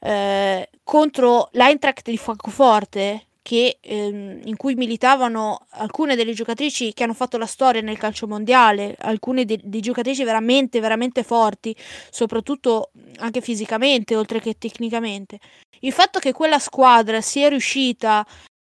[0.00, 7.12] eh, contro l'Eintracht di Francoforte, che, ehm, in cui militavano alcune delle giocatrici che hanno
[7.12, 11.76] fatto la storia nel calcio mondiale, alcune dei giocatrici veramente, veramente forti,
[12.10, 15.40] soprattutto anche fisicamente, oltre che tecnicamente.
[15.80, 18.26] Il fatto che quella squadra sia riuscita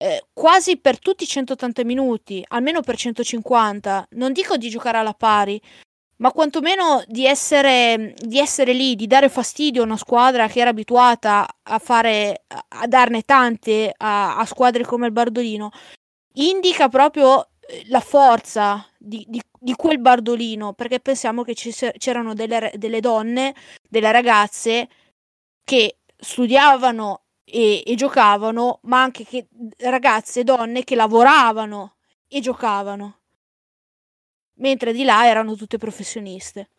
[0.02, 5.12] eh, quasi per tutti i 180 minuti, almeno per 150, non dico di giocare alla
[5.12, 5.60] pari,
[6.16, 10.70] ma quantomeno di essere, di essere lì, di dare fastidio a una squadra che era
[10.70, 15.70] abituata a fare, a darne tante a, a squadre come il Bardolino,
[16.34, 22.72] indica proprio eh, la forza di, di, di, quel Bardolino, perché pensiamo che c'erano delle,
[22.76, 23.54] delle donne,
[23.86, 24.88] delle ragazze
[25.62, 29.48] che studiavano e, e giocavano, ma anche che,
[29.78, 31.96] ragazze, donne che lavoravano
[32.28, 33.20] e giocavano
[34.60, 36.70] mentre di là erano tutte professioniste.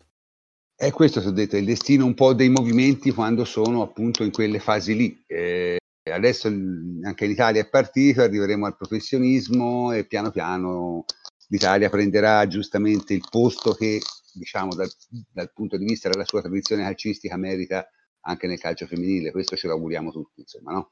[0.76, 4.60] È questo, ho detto, il destino un po' dei movimenti quando sono appunto in quelle
[4.60, 5.24] fasi lì.
[5.28, 5.78] Eh,
[6.12, 11.06] adesso anche l'Italia è partita, arriveremo al professionismo e piano piano
[11.50, 14.02] l'Italia prenderà giustamente il posto che,
[14.34, 14.90] diciamo, dal,
[15.32, 17.88] dal punto di vista della sua tradizione calcistica merita
[18.22, 19.32] anche nel calcio femminile.
[19.32, 20.92] Questo ce lo auguriamo tutti, insomma, no?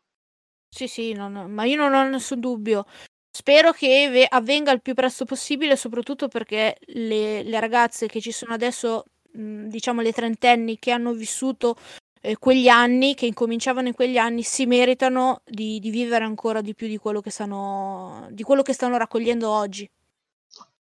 [0.70, 2.86] Sì, sì, non, ma io non ho nessun dubbio.
[3.32, 8.32] Spero che ve- avvenga il più presto possibile, soprattutto perché le, le ragazze che ci
[8.32, 11.76] sono adesso, mh, diciamo le trentenni che hanno vissuto
[12.22, 16.76] eh, quegli anni, che incominciavano in quegli anni, si meritano di, di vivere ancora di
[16.76, 19.90] più di quello, che stanno, di quello che stanno raccogliendo oggi.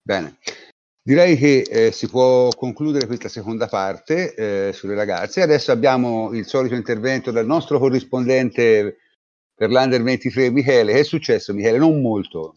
[0.01, 0.37] Bene,
[1.07, 5.41] direi che eh, si può concludere questa seconda parte eh, sulle ragazze.
[5.41, 8.97] Adesso abbiamo il solito intervento dal nostro corrispondente
[9.55, 10.91] per l'Under 23 Michele.
[10.91, 11.77] Che è successo Michele?
[11.77, 12.51] Non molto,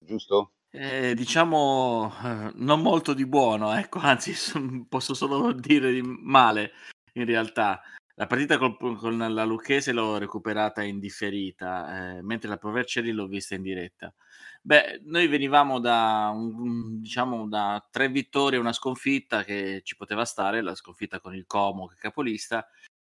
[0.00, 0.52] giusto?
[0.70, 4.32] Eh, diciamo eh, non molto di buono, ecco, anzi
[4.88, 6.70] posso solo dire di male
[7.14, 7.82] in realtà.
[8.14, 13.26] La partita col, con la Lucchese l'ho recuperata in differita, eh, mentre la Provercelli l'ho
[13.26, 14.14] vista in diretta.
[14.62, 20.24] Beh, noi venivamo da, un, diciamo, da tre vittorie e una sconfitta che ci poteva
[20.26, 22.68] stare, la sconfitta con il Como che capolista,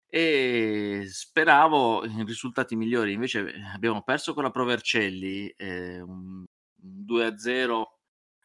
[0.09, 3.13] e speravo in risultati migliori.
[3.13, 6.45] Invece eh, abbiamo perso con la Provercelli, eh, un
[6.81, 7.85] 2-0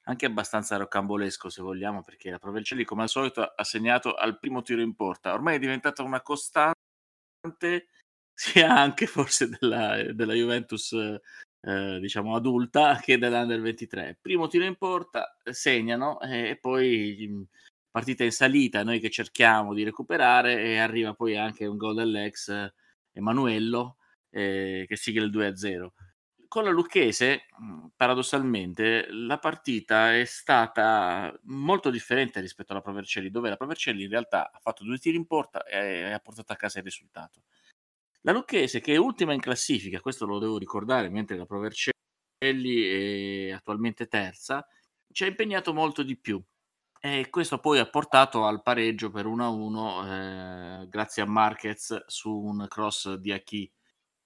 [0.05, 4.61] anche abbastanza rocambolesco se vogliamo, perché la Provercelli come al solito ha segnato al primo
[4.63, 5.33] tiro in porta.
[5.33, 6.73] Ormai è diventata una costante
[8.33, 10.93] sia anche forse della, della Juventus
[11.61, 14.17] eh, diciamo adulta che dell'Under 23.
[14.21, 17.47] Primo tiro in porta, segnano eh, e poi
[17.89, 22.71] partita in salita, noi che cerchiamo di recuperare e arriva poi anche un gol dell'ex
[23.11, 23.97] Emanuello
[24.29, 25.87] eh, che sigla il 2-0.
[26.47, 27.43] Con la Lucchese,
[27.95, 34.49] paradossalmente, la partita è stata molto differente rispetto alla Provercelli, dove la Provercelli in realtà
[34.51, 37.43] ha fatto due tiri in porta e ha portato a casa il risultato.
[38.21, 41.93] La Lucchese, che è ultima in classifica, questo lo devo ricordare, mentre la Provercelli
[43.47, 44.65] è attualmente terza,
[45.11, 46.41] ci ha impegnato molto di più.
[47.01, 52.65] E questo poi ha portato al pareggio per 1-1 eh, grazie a Marquez su un
[52.67, 53.71] cross di Aki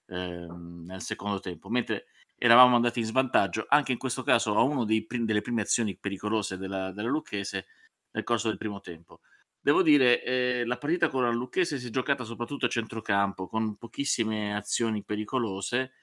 [0.07, 4.85] eh, nel secondo tempo, mentre eravamo andati in svantaggio anche in questo caso a una
[4.85, 7.67] delle prime azioni pericolose della, della Lucchese
[8.11, 9.21] nel corso del primo tempo.
[9.63, 13.77] Devo dire, eh, la partita con la Lucchese si è giocata soprattutto a centrocampo, con
[13.77, 15.93] pochissime azioni pericolose,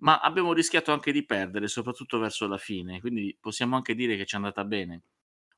[0.00, 4.26] ma abbiamo rischiato anche di perdere, soprattutto verso la fine, quindi possiamo anche dire che
[4.26, 5.04] ci è andata bene.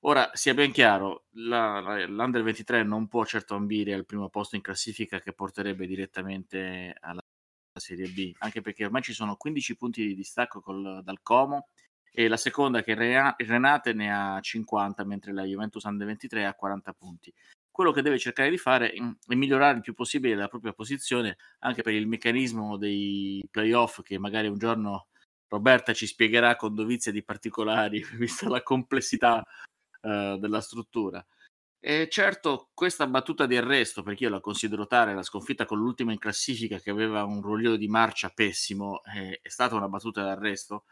[0.05, 4.55] Ora, sia ben chiaro, la, la, l'Under 23 non può certo ambire al primo posto
[4.55, 7.21] in classifica che porterebbe direttamente alla
[7.81, 11.67] Serie B, anche perché ormai ci sono 15 punti di distacco col, dal Como
[12.13, 16.93] e la seconda che Renate ne ha 50, mentre la Juventus Under 23 ha 40
[16.93, 17.33] punti.
[17.71, 21.83] Quello che deve cercare di fare è migliorare il più possibile la propria posizione, anche
[21.83, 25.07] per il meccanismo dei playoff che magari un giorno
[25.49, 29.45] Roberta ci spiegherà con dovizia di particolari, vista la complessità
[30.03, 31.25] uh, della struttura.
[31.83, 36.13] E certo, questa battuta di arresto, perché io la considero tale, la sconfitta con l'ultima
[36.13, 40.85] in classifica che aveva un ruolino di marcia pessimo, eh, è stata una battuta d'arresto,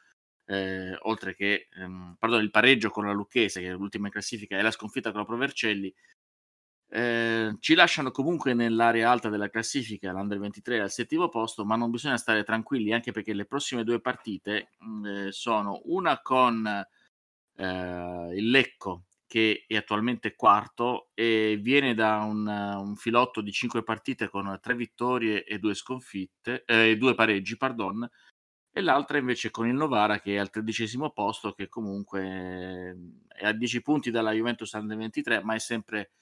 [0.49, 4.57] eh, oltre che, ehm, pardon, il pareggio con la Lucchese, che è l'ultima in classifica,
[4.59, 5.95] e la sconfitta con la Provercelli,
[6.91, 11.91] eh, ci lasciano comunque nell'area alta della classifica, l'Under 23 al settimo posto, ma non
[11.91, 18.35] bisogna stare tranquilli anche perché le prossime due partite mh, eh, sono una con eh,
[18.35, 24.31] il Lecco che è attualmente quarto e viene da un, un, filotto di cinque partite
[24.31, 28.09] con tre vittorie e due sconfitte, eh, due pareggi, pardon,
[28.79, 33.53] e l'altra invece con il Novara che è al tredicesimo posto, che comunque è a
[33.53, 36.13] 10 punti dalla Juventus Under 23, ma è sempre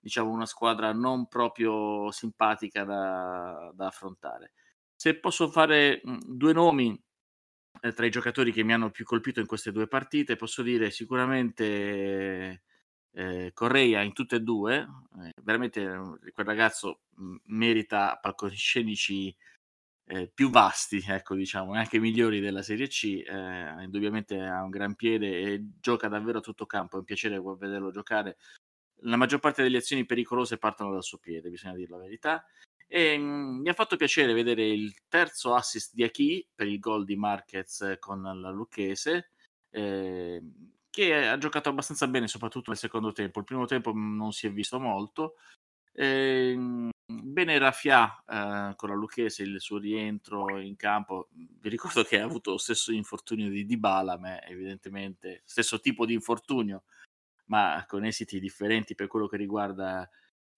[0.00, 4.52] diciamo una squadra non proprio simpatica da, da affrontare.
[4.96, 7.00] Se posso fare due nomi
[7.80, 10.90] eh, tra i giocatori che mi hanno più colpito in queste due partite, posso dire
[10.90, 12.62] sicuramente
[13.12, 14.88] eh, Correia in tutte e due,
[15.24, 15.84] eh, veramente
[16.32, 17.02] quel ragazzo
[17.44, 19.32] merita palcoscenici
[20.06, 24.94] eh, più vasti, ecco diciamo, anche migliori della Serie C, eh, indubbiamente ha un gran
[24.94, 28.36] piede e gioca davvero a tutto campo, è un piacere vederlo giocare.
[29.04, 32.44] La maggior parte delle azioni pericolose partono dal suo piede, bisogna dire la verità.
[32.86, 36.78] E, mh, mhmm, mi ha fatto piacere vedere il terzo assist di Aki per il
[36.78, 39.30] gol di Marquez con la Lucchese,
[39.70, 40.42] eh,
[40.90, 43.38] che ha giocato abbastanza bene, soprattutto nel secondo tempo.
[43.38, 45.36] Il primo tempo non si è visto molto.
[45.94, 51.28] Eh, bene Rafia eh, con la Lucchese, il suo rientro in campo.
[51.32, 56.14] Vi ricordo che ha avuto lo stesso infortunio di Dybala, ma evidentemente stesso tipo di
[56.14, 56.84] infortunio,
[57.46, 60.08] ma con esiti differenti per quello che riguarda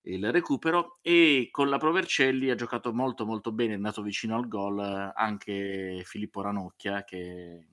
[0.06, 4.48] il recupero e con la Provercelli ha giocato molto molto bene, è andato vicino al
[4.48, 4.78] gol
[5.14, 7.66] anche Filippo Ranocchia che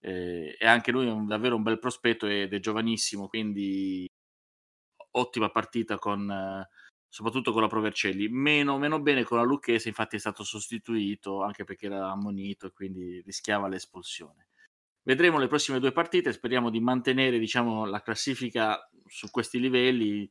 [0.00, 4.09] eh, è anche lui un, davvero un bel prospetto ed è giovanissimo, quindi
[5.12, 6.66] ottima partita con
[7.10, 11.64] soprattutto con la Provercelli, meno, meno bene con la Lucchese, infatti è stato sostituito anche
[11.64, 14.46] perché era ammonito e quindi rischiava l'espulsione.
[15.02, 20.30] Vedremo le prossime due partite, speriamo di mantenere diciamo, la classifica su questi livelli,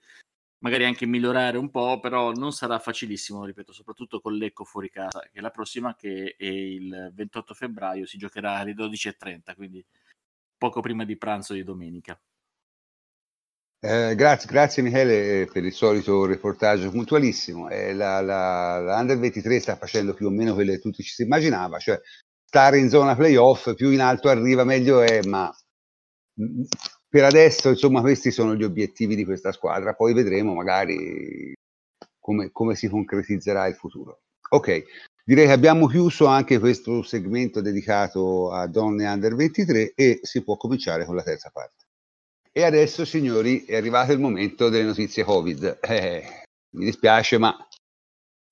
[0.59, 5.19] magari anche migliorare un po', però non sarà facilissimo, ripeto, soprattutto con l'Ecco fuori casa,
[5.21, 9.85] che è la prossima che è il 28 febbraio, si giocherà alle 12.30, quindi
[10.57, 12.17] poco prima di pranzo di domenica.
[13.81, 17.69] Eh, grazie, grazie Michele per il solito reportage puntualissimo.
[17.69, 21.13] Eh, la, la, la, Under 23 sta facendo più o meno quello che tutti ci
[21.13, 21.99] si immaginava, cioè
[22.45, 25.53] stare in zona playoff, più in alto arriva meglio è, ma
[27.07, 29.93] per adesso, insomma, questi sono gli obiettivi di questa squadra.
[29.93, 31.53] Poi vedremo magari
[32.19, 34.21] come, come si concretizzerà il futuro.
[34.49, 34.83] Ok,
[35.23, 40.57] direi che abbiamo chiuso anche questo segmento dedicato a donne under 23 e si può
[40.57, 41.88] cominciare con la terza parte.
[42.51, 45.79] E adesso, signori, è arrivato il momento delle notizie Covid.
[45.81, 46.43] Eh,
[46.75, 47.55] mi dispiace, ma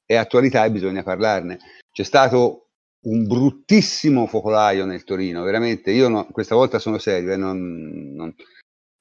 [0.05, 1.59] è attualità e bisogna parlarne.
[1.91, 2.69] C'è stato
[3.07, 5.91] un bruttissimo focolaio nel Torino, veramente.
[5.91, 8.35] Io no, questa volta sono serio, eh, non, non...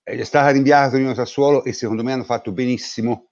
[0.03, 3.31] è stata rinviata Torino Sassuolo e secondo me hanno fatto benissimo,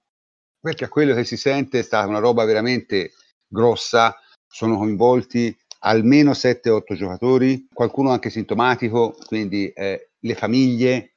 [0.59, 3.11] perché a quello che si sente è stata una roba veramente
[3.47, 4.15] grossa,
[4.47, 11.14] sono coinvolti almeno 7-8 giocatori, qualcuno anche sintomatico, quindi eh, le famiglie,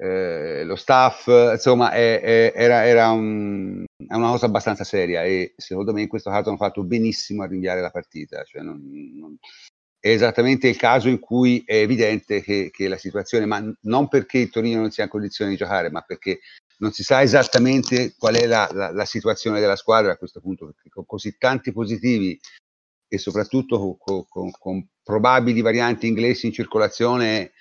[0.00, 5.54] eh, lo staff, insomma, è, è, era, era un, è una cosa abbastanza seria e
[5.56, 8.44] secondo me in questo caso hanno fatto benissimo a rinviare la partita.
[8.44, 8.80] Cioè non,
[9.14, 9.36] non,
[9.98, 14.38] è esattamente il caso in cui è evidente che, che, la situazione, ma non perché
[14.38, 16.40] il Torino non sia in condizione di giocare, ma perché
[16.78, 20.66] non si sa esattamente qual è la, la, la situazione della squadra a questo punto,
[20.66, 22.38] perché con così tanti positivi
[23.10, 27.52] e soprattutto con, con, con probabili varianti inglesi in circolazione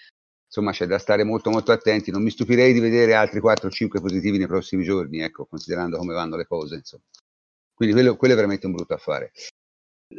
[0.48, 4.38] insomma c'è da stare molto molto attenti, non mi stupirei di vedere altri 4-5 positivi
[4.38, 7.04] nei prossimi giorni, ecco, considerando come vanno le cose, insomma.
[7.74, 9.32] Quindi quello, quello, è veramente un brutto affare.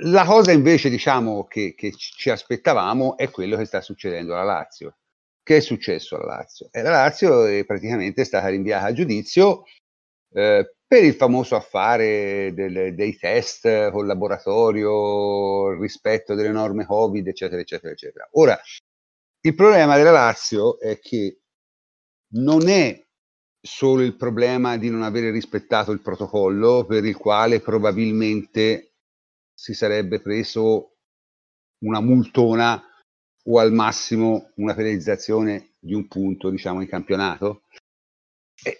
[0.02, 4.98] La cosa invece, diciamo, che, che, ci aspettavamo è quello che sta succedendo alla Lazio.
[5.42, 6.68] Che è successo alla Lazio?
[6.70, 9.64] E la Lazio è praticamente stata rinviata a giudizio
[10.34, 17.26] eh, per il famoso affare del, dei test col laboratorio, il rispetto delle norme Covid,
[17.26, 18.28] eccetera, eccetera, eccetera.
[18.32, 18.60] Ora,
[19.40, 21.40] il problema della Lazio è che
[22.34, 23.06] non è
[23.60, 28.94] solo il problema di non avere rispettato il protocollo per il quale probabilmente
[29.52, 30.96] si sarebbe preso
[31.84, 32.82] una multona
[33.50, 37.62] o al massimo una penalizzazione di un punto, diciamo, in campionato.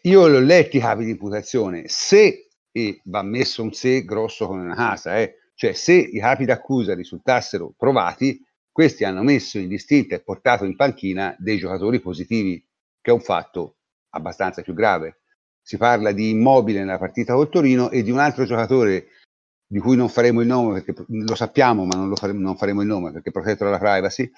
[0.02, 1.84] Io l'ho letto i capi di imputazione.
[1.86, 6.44] Se, e va messo un se grosso come una casa, eh, cioè se i capi
[6.44, 8.40] d'accusa risultassero provati,
[8.79, 12.64] questi hanno messo in distinta e portato in panchina dei giocatori positivi,
[13.01, 13.79] che è un fatto
[14.11, 15.22] abbastanza più grave.
[15.61, 19.09] Si parla di immobile nella partita col Torino e di un altro giocatore
[19.66, 22.87] di cui non faremo il nome perché lo sappiamo, ma non, faremo, non faremo il
[22.87, 24.31] nome perché protetto dalla privacy,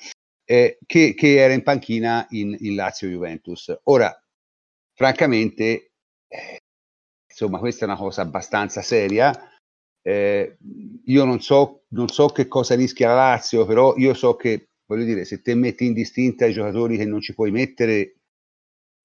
[0.42, 3.78] eh, che, che, era in panchina in, in Lazio Juventus.
[3.84, 4.10] Ora,
[4.94, 5.92] francamente,
[6.28, 6.60] eh,
[7.28, 9.38] insomma, questa è una cosa abbastanza seria.
[10.00, 10.56] Eh,
[11.04, 15.04] io non so, non so che cosa rischia la Lazio, però io so che, voglio
[15.04, 18.16] dire, se te metti in distinta i giocatori che non ci puoi mettere,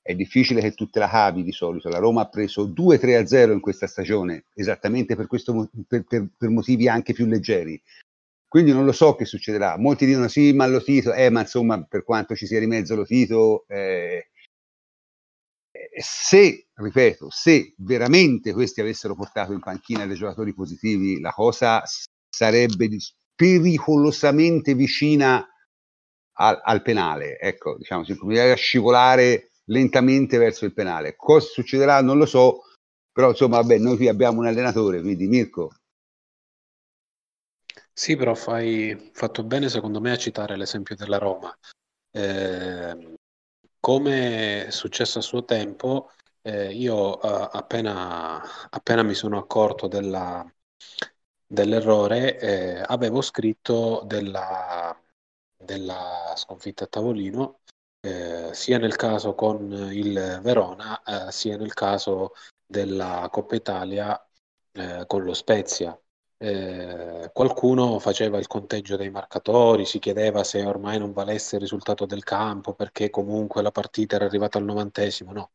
[0.01, 1.89] è difficile che tu te la cavi di solito.
[1.89, 6.87] La Roma ha preso 2-3-0 in questa stagione, esattamente per, questo, per, per, per, motivi
[6.87, 7.81] anche più leggeri.
[8.47, 9.77] Quindi non lo so che succederà.
[9.77, 12.95] Molti dicono sì, ma lo Tito, eh, ma insomma, per quanto ci sia di mezzo
[12.95, 14.29] lo Tito, eh,
[15.97, 21.83] se, ripeto, se veramente questi avessero portato in panchina dei giocatori positivi, la cosa
[22.35, 22.89] sarebbe
[23.33, 25.47] pericolosamente vicina
[26.33, 27.39] al, al penale.
[27.39, 31.15] Ecco, diciamo, si comincerebbe a scivolare lentamente verso il penale.
[31.15, 32.63] Cosa succederà non lo so,
[33.09, 35.71] però insomma, vabbè, noi qui abbiamo un allenatore, quindi Mirko.
[37.93, 41.57] Sì, però fai fatto bene secondo me a citare l'esempio della Roma.
[42.11, 43.15] Eh,
[43.79, 46.11] come è successo a suo tempo,
[46.41, 50.45] eh, io eh, appena, appena, mi sono accorto della,
[51.47, 54.95] dell'errore, eh, avevo scritto della,
[55.57, 57.59] della sconfitta a tavolino
[58.05, 62.33] eh, sia nel caso con il Verona, eh, sia nel caso
[62.65, 64.29] della Coppa Italia
[64.73, 65.99] eh, con lo Spezia.
[66.37, 72.05] Eh, qualcuno faceva il conteggio dei marcatori, si chiedeva se ormai non valesse il risultato
[72.05, 75.31] del campo perché comunque la partita era arrivata al novantesimo.
[75.31, 75.51] No.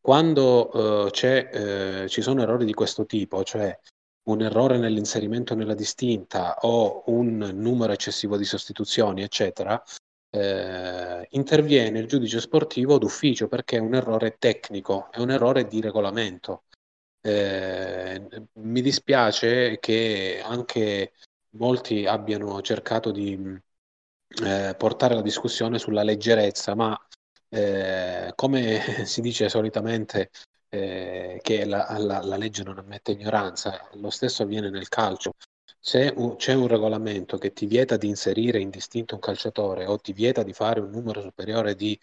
[0.00, 3.78] Quando eh, ci sono errori di questo tipo, cioè
[4.24, 9.82] un errore nell'inserimento nella distinta o un numero eccessivo di sostituzioni, eccetera,
[10.30, 15.80] eh, interviene il giudice sportivo d'ufficio perché è un errore tecnico, è un errore di
[15.80, 16.64] regolamento.
[17.20, 21.12] Eh, mi dispiace che anche
[21.50, 23.38] molti abbiano cercato di
[24.42, 26.98] eh, portare la discussione sulla leggerezza, ma
[27.48, 30.30] eh, come si dice solitamente
[30.74, 35.34] eh, che la, la, la legge non ammette ignoranza, lo stesso avviene nel calcio
[35.78, 40.42] se c'è un regolamento che ti vieta di inserire indistinto un calciatore o ti vieta
[40.42, 41.98] di fare un numero superiore di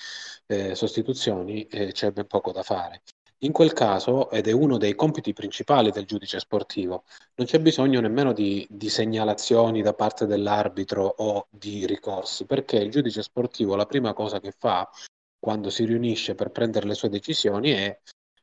[0.46, 3.02] eh, sostituzioni, eh, c'è ben poco da fare.
[3.40, 7.06] In quel caso, ed è uno dei compiti principali del giudice sportivo,
[7.36, 12.92] non c'è bisogno nemmeno di, di segnalazioni da parte dell'arbitro o di ricorsi, perché il
[12.92, 14.88] giudice sportivo la prima cosa che fa
[15.40, 18.00] quando si riunisce per prendere le sue decisioni è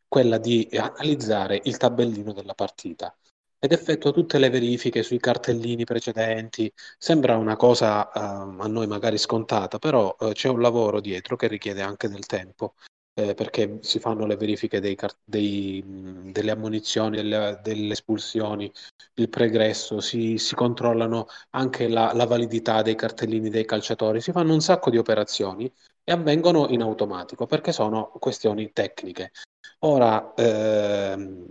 [0.09, 3.15] quella di analizzare il tabellino della partita
[3.61, 6.73] ed effettua tutte le verifiche sui cartellini precedenti.
[6.97, 11.49] Sembra una cosa uh, a noi magari scontata, però uh, c'è un lavoro dietro che
[11.49, 12.75] richiede anche del tempo.
[13.19, 15.83] Eh, perché si fanno le verifiche dei, dei,
[16.31, 18.71] delle ammonizioni, delle, delle, espulsioni,
[19.15, 24.53] il pregresso, si, si controllano anche la, la, validità dei cartellini dei calciatori, si fanno
[24.53, 25.69] un sacco di operazioni
[26.05, 29.33] e avvengono in automatico perché sono questioni tecniche.
[29.81, 31.49] Ora, ehm,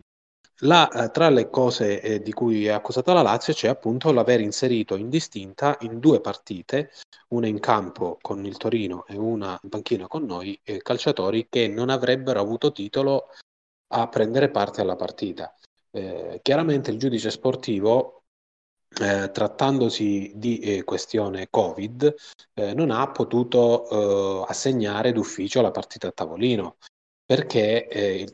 [0.62, 4.42] la, eh, tra le cose eh, di cui è accusata la Lazio c'è appunto l'aver
[4.42, 6.92] inserito in distinta in due partite,
[7.30, 11.68] una in campo con il Torino e una in panchina con noi, eh, calciatori che
[11.70, 13.30] non avrebbero avuto titolo
[13.94, 15.54] a prendere parte alla partita.
[15.92, 18.24] Eh, chiaramente il giudice sportivo,
[19.00, 22.14] eh, trattandosi di eh, questione Covid,
[22.74, 26.78] non ha potuto assegnare d'ufficio la partita a tavolino
[27.28, 28.26] perché, eh,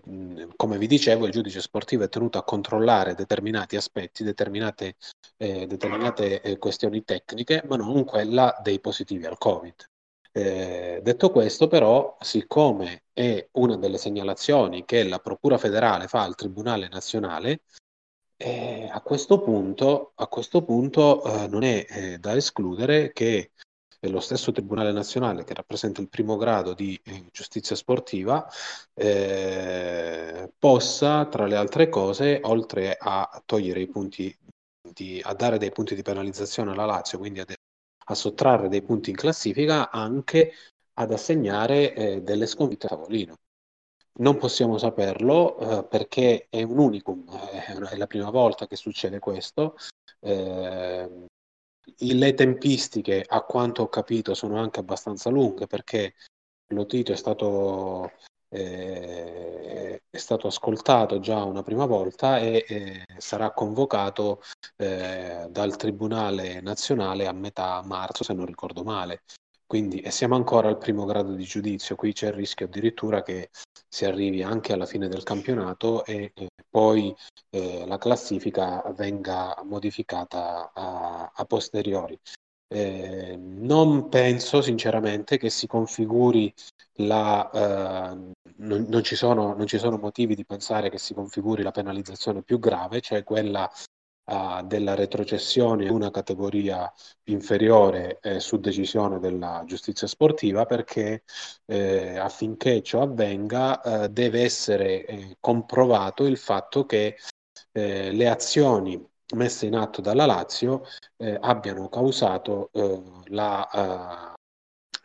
[0.56, 4.98] come vi dicevo, il giudice sportivo è tenuto a controllare determinati aspetti, determinate,
[5.38, 9.74] eh, determinate eh, questioni tecniche, ma non quella dei positivi al Covid.
[10.32, 16.36] Eh, detto questo, però, siccome è una delle segnalazioni che la Procura federale fa al
[16.36, 17.62] Tribunale nazionale,
[18.38, 23.54] eh, a questo punto, a questo punto eh, non è da escludere che
[24.10, 28.48] lo stesso Tribunale Nazionale che rappresenta il primo grado di eh, giustizia sportiva
[28.94, 34.36] eh, possa, tra le altre cose, oltre a togliere i punti,
[34.82, 37.58] di, a dare dei punti di penalizzazione alla Lazio, quindi a, de-
[38.06, 40.54] a sottrarre dei punti in classifica, anche
[40.96, 43.38] ad assegnare eh, delle sconfitte a tavolino.
[44.20, 49.76] non possiamo saperlo eh, perché è un unicum, è la prima volta che succede questo.
[50.20, 51.28] Eh,
[52.00, 56.16] le tempistiche, a quanto ho capito, sono anche abbastanza lunghe perché
[56.68, 58.12] Lotito è stato,
[58.50, 64.42] eh, è stato ascoltato già una prima volta e eh, sarà convocato
[64.78, 69.24] eh, dal Tribunale nazionale a metà marzo, se non ricordo male.
[69.74, 73.50] Quindi e siamo ancora al primo grado di giudizio, qui c'è il rischio addirittura che
[73.90, 77.12] si arrivi anche alla fine del campionato e eh, poi
[77.50, 82.16] eh, la classifica venga modificata a, a posteriori.
[82.68, 86.54] Eh, non penso sinceramente che si configuri
[86.98, 87.50] la...
[87.50, 91.72] Eh, non, non, ci sono, non ci sono motivi di pensare che si configuri la
[91.72, 93.68] penalizzazione più grave, cioè quella
[94.26, 96.92] uh, della retrocessione in una categoria
[97.26, 101.24] inferiore eh, su decisione della giustizia sportiva perché
[101.66, 107.18] eh, affinché ciò avvenga eh, deve essere eh, comprovato il fatto che
[107.72, 109.02] eh, le azioni
[109.36, 110.84] messe in atto dalla Lazio
[111.18, 112.70] eh, abbiano causato
[113.30, 114.36] la,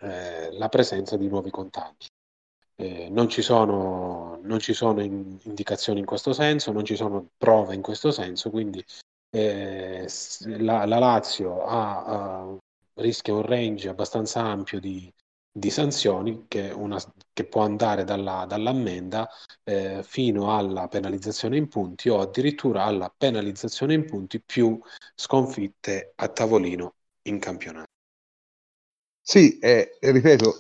[0.00, 2.08] la presenza di nuovi contagi.
[2.80, 7.30] Eh, non, ci sono, non ci sono in, indicazioni in questo senso, non ci sono
[7.36, 8.84] prove in questo senso, quindi
[9.30, 10.06] eh,
[10.58, 12.58] la, la, Lazio ha, uh,
[12.94, 15.12] rischia un range abbastanza ampio di,
[15.50, 16.98] di sanzioni che, una,
[17.32, 19.28] che, può andare dalla, dall'ammenda
[19.64, 24.78] eh, fino alla penalizzazione in punti o addirittura alla penalizzazione in punti più
[25.14, 27.86] sconfitte a tavolino in campionato.
[29.20, 30.58] Sì, eh, ripeto,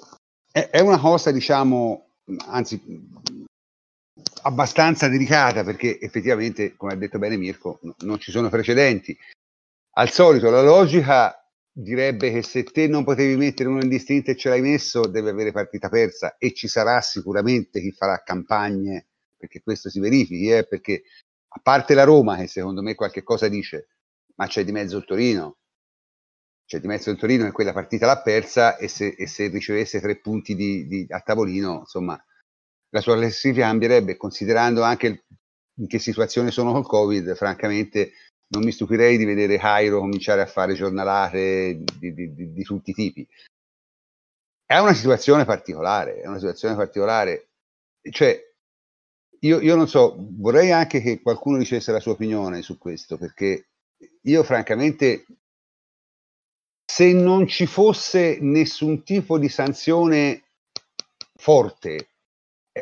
[0.52, 2.10] è, è, una cosa, diciamo,
[2.48, 2.82] anzi,
[4.42, 9.16] abbastanza delicata perché effettivamente, come ha detto bene Mirko, no, non ci sono precedenti.
[9.92, 11.34] Al solito la logica
[11.70, 15.52] direbbe che se te non potevi mettere uno indistinto e ce l'hai messo, deve avere
[15.52, 21.02] partita persa e ci sarà sicuramente chi farà campagne perché questo si verifichi, eh, perché
[21.48, 23.88] a parte la Roma che secondo me qualche cosa dice,
[24.34, 25.58] ma c'è di mezzo il Torino,
[26.66, 30.00] c'è di mezzo il Torino e quella partita l'ha persa e se, e se ricevesse
[30.00, 32.22] tre punti di, di, a tavolino, insomma,
[32.90, 35.24] la sua classifica cambierebbe, considerando anche
[35.78, 38.12] in che situazione sono col Covid, francamente
[38.48, 42.90] non mi stupirei di vedere Cairo cominciare a fare giornalate di, di, di, di tutti
[42.90, 43.28] i tipi.
[44.64, 47.48] È una situazione particolare, è una situazione particolare.
[48.10, 48.48] Cioè,
[49.40, 53.68] io, io, non so, vorrei anche che qualcuno dicesse la sua opinione su questo, perché
[54.22, 55.26] io francamente,
[56.84, 60.44] se non ci fosse nessun tipo di sanzione
[61.34, 62.08] forte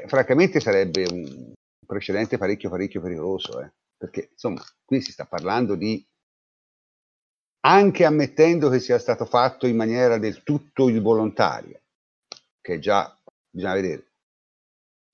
[0.03, 1.53] eh, francamente sarebbe un
[1.86, 3.72] precedente parecchio parecchio pericoloso, eh?
[3.97, 6.05] perché insomma qui si sta parlando di
[7.61, 11.80] anche ammettendo che sia stato fatto in maniera del tutto involontaria,
[12.61, 13.18] che già
[13.51, 14.12] bisogna vedere,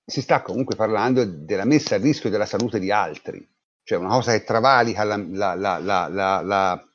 [0.05, 3.47] si sta comunque parlando della messa a rischio della salute di altri,
[3.83, 6.87] cioè una cosa che travalica la, la, la,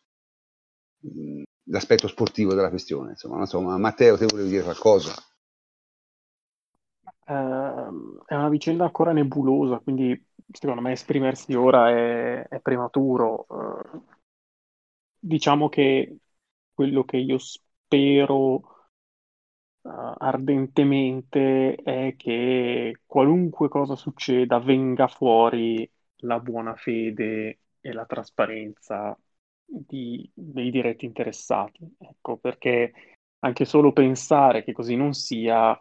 [1.65, 3.11] l'aspetto sportivo della questione.
[3.11, 5.15] Insomma, insomma, Matteo, te volevi dire qualcosa?
[7.27, 7.68] Ehm,
[8.27, 10.21] è una vicenda ancora nebulosa, quindi
[10.51, 13.47] secondo me esprimersi ora è, è prematuro.
[13.95, 14.01] Eh,
[15.19, 16.19] diciamo che
[16.73, 18.63] quello che io spero
[19.83, 25.89] eh, ardentemente è che qualunque cosa succeda venga fuori
[26.23, 29.17] la buona fede e la trasparenza
[29.65, 31.79] di- dei diretti interessati.
[31.99, 32.93] Ecco, perché
[33.41, 35.79] anche solo pensare che così non sia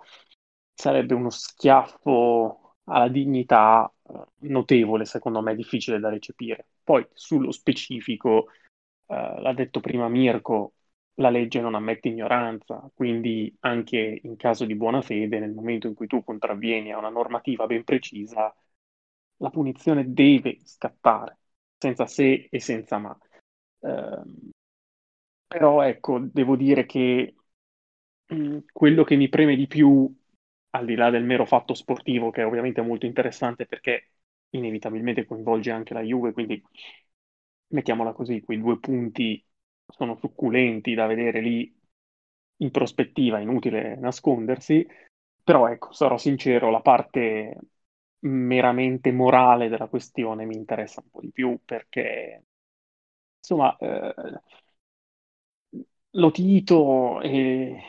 [0.77, 6.67] sarebbe uno schiaffo alla dignità eh, notevole, secondo me, difficile da recepire.
[6.83, 8.49] Poi sullo specifico,
[9.07, 10.73] eh, l'ha detto prima Mirko,
[11.15, 15.95] la legge non ammette ignoranza, quindi anche in caso di buona fede, nel momento in
[15.95, 18.55] cui tu contravvieni a una normativa ben precisa,
[19.37, 21.39] la punizione deve scattare,
[21.77, 23.17] senza se e senza ma.
[23.79, 24.21] Eh,
[25.47, 27.35] però ecco, devo dire che
[28.27, 30.13] mh, mm, quello che mi preme di più
[30.71, 34.11] al di là del mero fatto sportivo, che è ovviamente molto interessante perché
[34.51, 36.61] inevitabilmente coinvolge anche la Juve, quindi
[37.69, 39.43] mettiamola così, quei due punti
[39.87, 41.73] sono succulenti da vedere lì
[42.57, 44.85] in prospettiva, inutile nascondersi,
[45.43, 47.57] però ecco, sarò sincero, la parte
[48.19, 52.43] meramente morale della questione mi interessa un po' di più perché
[53.39, 54.13] insomma eh,
[56.17, 57.79] Lotito e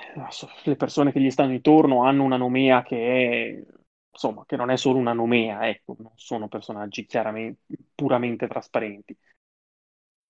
[0.65, 3.75] le persone che gli stanno intorno hanno una nomea che è,
[4.13, 7.61] insomma, che non è solo una nomea, ecco, non sono personaggi chiaramente,
[7.95, 9.17] puramente trasparenti.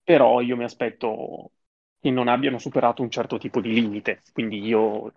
[0.03, 1.53] Però io mi aspetto
[2.01, 5.13] che non abbiano superato un certo tipo di limite, quindi io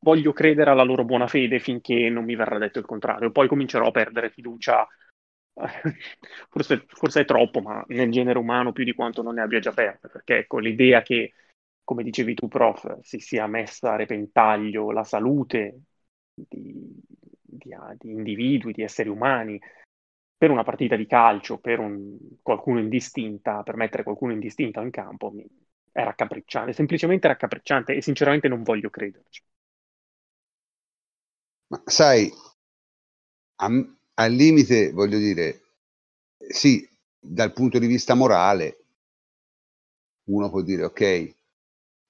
[0.00, 3.30] voglio credere alla loro buona fede finché non mi verrà detto il contrario.
[3.30, 4.86] Poi comincerò a perdere fiducia,
[6.48, 9.72] forse, forse è troppo, ma nel genere umano più di quanto non ne abbia già
[9.72, 11.32] persa, perché ecco, l'idea che,
[11.90, 15.80] come dicevi tu, prof, si sia messa a repentaglio la salute
[16.32, 16.72] di,
[17.42, 19.60] di, di individui, di esseri umani,
[20.36, 25.32] per una partita di calcio, per un, qualcuno indistinta, per mettere qualcuno indistinta in campo,
[25.92, 29.42] è raccapricciante, semplicemente raccapricciante e sinceramente non voglio crederci.
[31.70, 32.30] Ma sai,
[33.62, 35.62] a- al limite, voglio dire,
[36.36, 36.88] sì,
[37.18, 38.78] dal punto di vista morale,
[40.30, 41.34] uno può dire ok,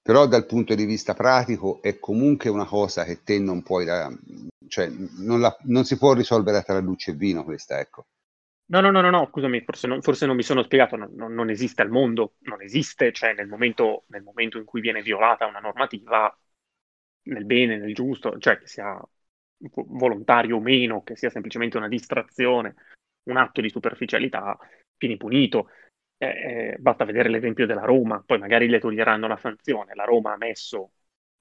[0.01, 3.85] però dal punto di vista pratico è comunque una cosa che te non puoi,
[4.67, 4.89] cioè
[5.19, 8.07] non, la, non si può risolvere tra luce e vino questa, ecco.
[8.71, 11.33] No, no, no, no, no, scusami, forse non, forse non mi sono spiegato, non, non,
[11.33, 15.45] non esiste al mondo, non esiste, cioè nel momento, nel momento in cui viene violata
[15.45, 16.33] una normativa,
[17.23, 18.97] nel bene, nel giusto, cioè che sia
[19.57, 22.75] volontario o meno, che sia semplicemente una distrazione,
[23.23, 24.57] un atto di superficialità,
[24.97, 25.67] vieni punito.
[26.21, 29.95] Eh, eh, basta vedere l'esempio della Roma, poi magari le toglieranno la sanzione.
[29.95, 30.91] La Roma ha messo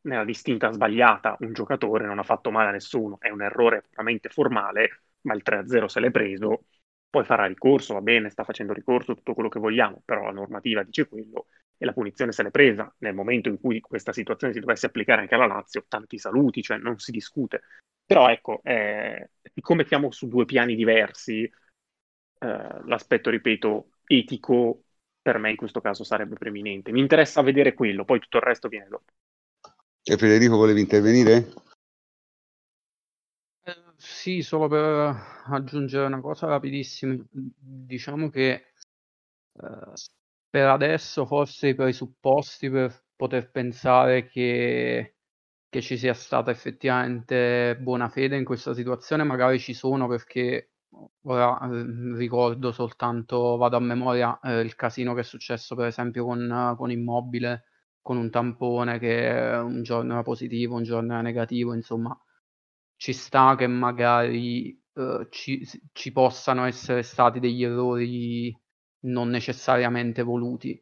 [0.02, 4.30] nella distinta sbagliata un giocatore, non ha fatto male a nessuno, è un errore puramente
[4.30, 6.64] formale, ma il 3-0 se l'è preso
[7.10, 10.82] poi farà ricorso, va bene, sta facendo ricorso, tutto quello che vogliamo, però la normativa
[10.84, 12.90] dice quello e la punizione se l'è presa.
[12.98, 16.78] Nel momento in cui questa situazione si dovesse applicare anche alla Lazio, tanti saluti, cioè
[16.78, 17.62] non si discute.
[18.06, 21.50] Però ecco, eh, siccome siamo su due piani diversi,
[22.38, 24.82] eh, l'aspetto, ripeto, etico
[25.22, 26.90] per me in questo caso sarebbe preminente.
[26.90, 29.12] Mi interessa vedere quello, poi tutto il resto viene dopo.
[30.02, 31.52] E Federico volevi intervenire?
[33.96, 35.14] Sì, solo per
[35.46, 37.14] aggiungere una cosa rapidissima.
[37.30, 39.92] Diciamo che eh,
[40.48, 45.16] per adesso forse i presupposti per poter pensare che,
[45.68, 50.69] che ci sia stata effettivamente buona fede in questa situazione magari ci sono perché
[51.22, 56.24] ora eh, ricordo soltanto, vado a memoria, eh, il casino che è successo per esempio
[56.24, 57.64] con, con Immobile,
[58.00, 62.18] con un tampone che un giorno era positivo, un giorno era negativo, insomma
[63.00, 68.54] ci sta che magari uh, ci, ci, possano essere stati degli errori
[69.04, 70.78] non necessariamente voluti.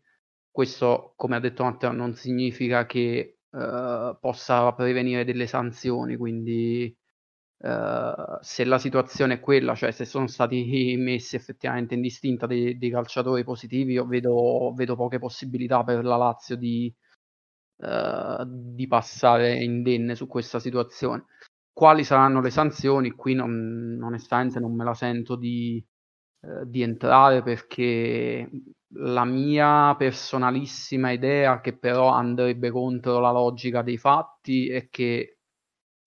[0.50, 6.97] Questo, come ha detto Matteo, non significa che uh, possa prevenire delle sanzioni, quindi
[7.58, 12.78] uh, se la situazione è quella, cioè se sono stati messi effettivamente in distinta dei,
[12.78, 16.92] dei calciatori positivi, io vedo, vedo, poche possibilità per la Lazio di,
[18.44, 21.26] di passare indenne su questa situazione
[21.78, 23.12] quali saranno le sanzioni?
[23.12, 25.80] Qui non, onestamente non me la sento di,
[26.40, 28.50] eh, di entrare perché
[28.94, 35.37] la mia personalissima idea, che però andrebbe contro la logica dei fatti, è che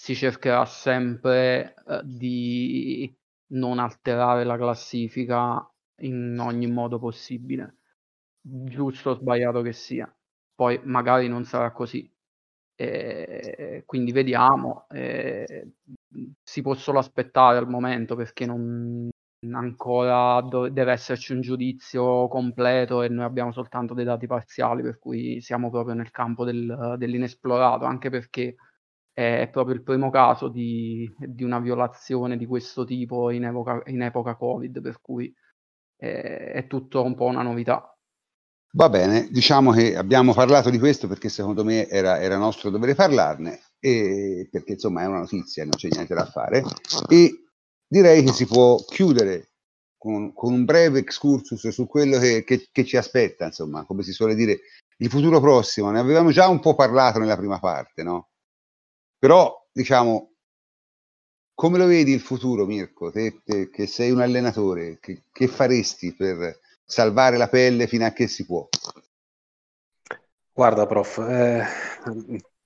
[0.01, 3.13] si cercherà sempre eh, di
[3.53, 5.63] non alterare la classifica
[6.01, 7.77] in ogni modo possibile,
[8.41, 10.11] giusto o sbagliato che sia.
[10.55, 12.11] Poi magari non sarà così,
[12.75, 15.73] eh, quindi vediamo, eh,
[16.43, 19.09] si può solo aspettare al momento perché non
[19.53, 24.97] ancora do- deve esserci un giudizio completo e noi abbiamo soltanto dei dati parziali, per
[24.99, 28.55] cui siamo proprio nel campo del, dell'inesplorato, anche perché
[29.21, 34.01] è proprio il primo caso di, di una violazione di questo tipo in epoca, in
[34.01, 35.33] epoca Covid, per cui
[35.97, 37.95] eh, è tutto un po' una novità.
[38.73, 42.95] Va bene, diciamo che abbiamo parlato di questo perché secondo me era, era nostro dovere
[42.95, 46.63] parlarne, e, perché insomma è una notizia, non c'è niente da fare,
[47.09, 47.45] e
[47.85, 49.51] direi che si può chiudere
[49.97, 54.13] con, con un breve excursus su quello che, che, che, ci aspetta, insomma, come si
[54.13, 54.61] suole dire,
[54.97, 55.91] il futuro prossimo.
[55.91, 58.30] Ne avevamo già un po' parlato nella prima parte, no?
[59.21, 60.31] Però, diciamo,
[61.53, 63.11] come lo vedi il futuro, Mirko?
[63.11, 68.13] Te, te che sei un allenatore, che, che faresti per salvare la pelle fino a
[68.13, 68.67] che si può.
[70.51, 71.63] Guarda, prof, eh,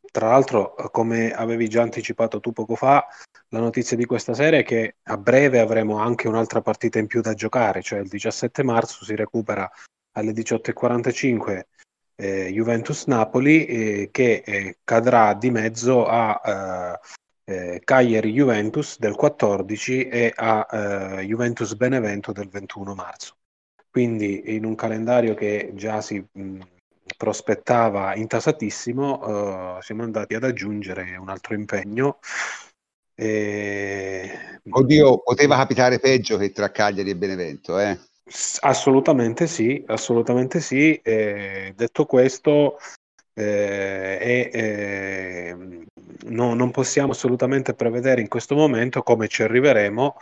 [0.09, 3.05] tra l'altro, come avevi già anticipato tu poco fa,
[3.49, 7.19] la notizia di questa serie è che a breve avremo anche un'altra partita in più
[7.19, 9.69] da giocare, cioè il 17 marzo si recupera
[10.13, 11.63] alle 18.45
[12.15, 16.99] eh, Juventus-Napoli eh, che eh, cadrà di mezzo a
[17.45, 23.35] eh, eh, Cagliari-Juventus del 14 e a Juventus-Benevento del 21 marzo.
[23.89, 26.59] Quindi in un calendario che già si mh,
[27.15, 32.19] prospettava intasatissimo, siamo andati ad aggiungere un altro impegno.
[33.13, 34.59] E...
[34.67, 37.97] Oddio, poteva capitare peggio che tra Cagliari e Benevento, eh?
[38.61, 40.95] Assolutamente sì, assolutamente sì.
[40.95, 42.77] E detto questo,
[43.33, 45.85] eh, eh,
[46.27, 50.15] no, non possiamo assolutamente prevedere in questo momento come ci arriveremo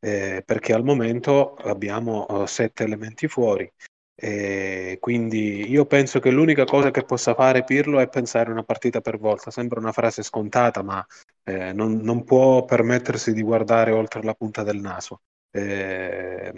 [0.00, 3.70] eh, perché al momento abbiamo uh, sette elementi fuori.
[4.14, 9.00] E quindi io penso che l'unica cosa che possa fare Pirlo è pensare una partita
[9.00, 9.50] per volta.
[9.50, 11.04] Sembra una frase scontata, ma
[11.44, 15.22] eh, non, non, può permettersi di guardare oltre la punta del naso.
[15.50, 16.52] Eh,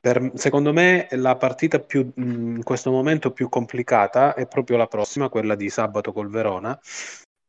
[0.00, 5.28] per, secondo me la partita più, in questo momento più complicata è proprio la prossima,
[5.28, 6.78] quella di sabato col Verona,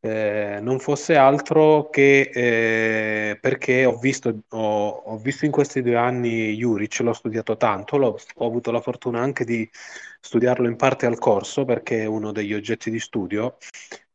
[0.04, 5.96] eh, non fosse altro che eh, perché ho visto, ho, ho visto, in questi due
[5.96, 9.70] anni Juric, l'ho studiato tanto, l'ho, ho avuto la fortuna anche di
[10.20, 13.58] studiarlo in parte al corso perché è uno degli oggetti di studio,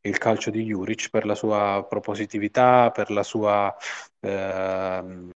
[0.01, 3.75] il calcio di Juric, per la sua propositività, per, la sua,
[4.21, 5.29] eh,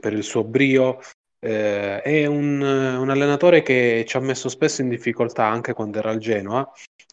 [0.00, 1.00] per il suo brio.
[1.38, 6.10] Eh, è un, un allenatore che ci ha messo spesso in difficoltà anche quando era
[6.10, 6.70] al Genoa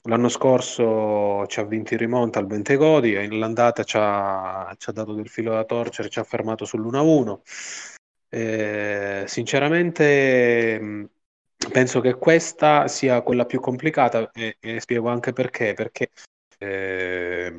[0.07, 5.13] L'anno scorso ci ha vinto in rimonta al Bentegodi l'andata ci ha, ci ha dato
[5.13, 7.39] del filo da torcere, ci ha fermato sull'1-1.
[8.27, 11.09] Eh, sinceramente
[11.71, 15.73] penso che questa sia quella più complicata e, e spiego anche perché.
[15.73, 16.09] Perché
[16.57, 17.49] eh,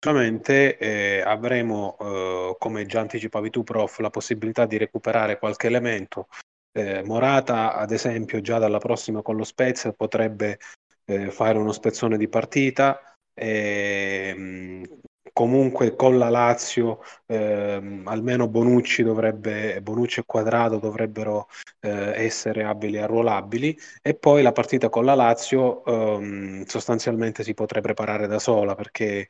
[0.00, 6.28] sicuramente eh, avremo, eh, come già anticipavi tu, prof, la possibilità di recuperare qualche elemento.
[6.72, 10.58] Eh, Morata, ad esempio, già dalla prossima con lo Spezia potrebbe
[11.04, 13.00] eh, fare uno spezzone di partita.
[13.34, 14.84] E, ehm,
[15.32, 21.48] comunque con la Lazio eh, almeno Bonucci, dovrebbe, Bonucci e Quadrado dovrebbero
[21.80, 27.54] eh, essere abili e arruolabili e poi la partita con la Lazio ehm, sostanzialmente si
[27.54, 29.28] potrebbe preparare da sola perché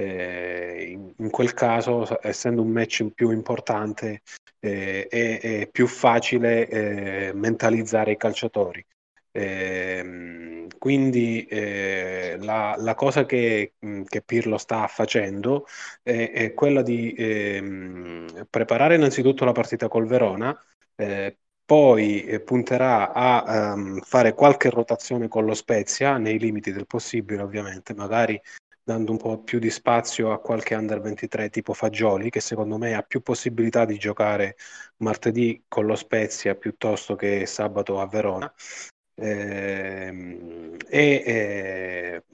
[0.00, 4.22] eh, in, quel caso essendo un match più importante
[4.58, 8.84] eh, è, è, più facile eh, mentalizzare i calciatori.
[9.32, 15.66] Eh, quindi eh, la, la, cosa che, che, Pirlo sta facendo
[16.02, 20.58] è, è quella di eh, preparare innanzitutto la partita col Verona,
[20.96, 26.86] eh, poi eh, punterà a um, fare qualche rotazione con lo Spezia, nei limiti del
[26.86, 28.40] possibile ovviamente, magari
[28.90, 32.94] dando un po' più di spazio a qualche under 23 tipo Fagioli, che secondo me
[32.94, 34.56] ha più possibilità di giocare
[34.98, 38.52] martedì con lo Spezia piuttosto che sabato a Verona.
[39.14, 42.24] Ehm, e, eh,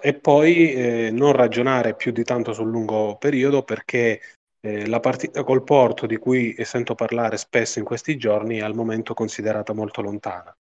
[0.00, 4.20] e, poi eh, non ragionare più di tanto sul lungo periodo perché
[4.60, 8.74] eh, la partita col Porto di cui sento parlare spesso in questi giorni è al
[8.74, 10.56] momento considerata molto lontana.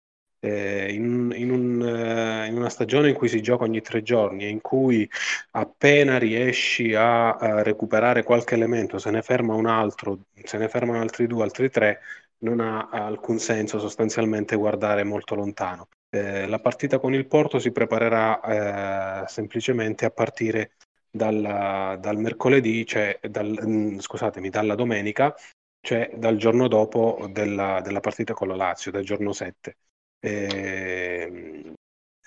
[0.46, 4.44] Eh, in, in, un, uh, in, una stagione in cui si gioca ogni tre giorni
[4.44, 5.10] e in cui
[5.52, 11.00] appena riesci a, a, recuperare qualche elemento, se ne ferma un altro, se ne fermano
[11.00, 12.02] altri due, altri tre,
[12.40, 15.88] non ha alcun senso sostanzialmente guardare molto lontano.
[16.10, 20.72] Eh, la partita con il Porto si preparerà eh, semplicemente a partire
[21.10, 25.34] dalla, dal mercoledì, cioè dal, mm, scusatemi, dalla domenica,
[25.80, 29.78] cioè dal giorno dopo della, della partita con la Lazio, dal giorno 7.
[30.26, 31.74] Eh,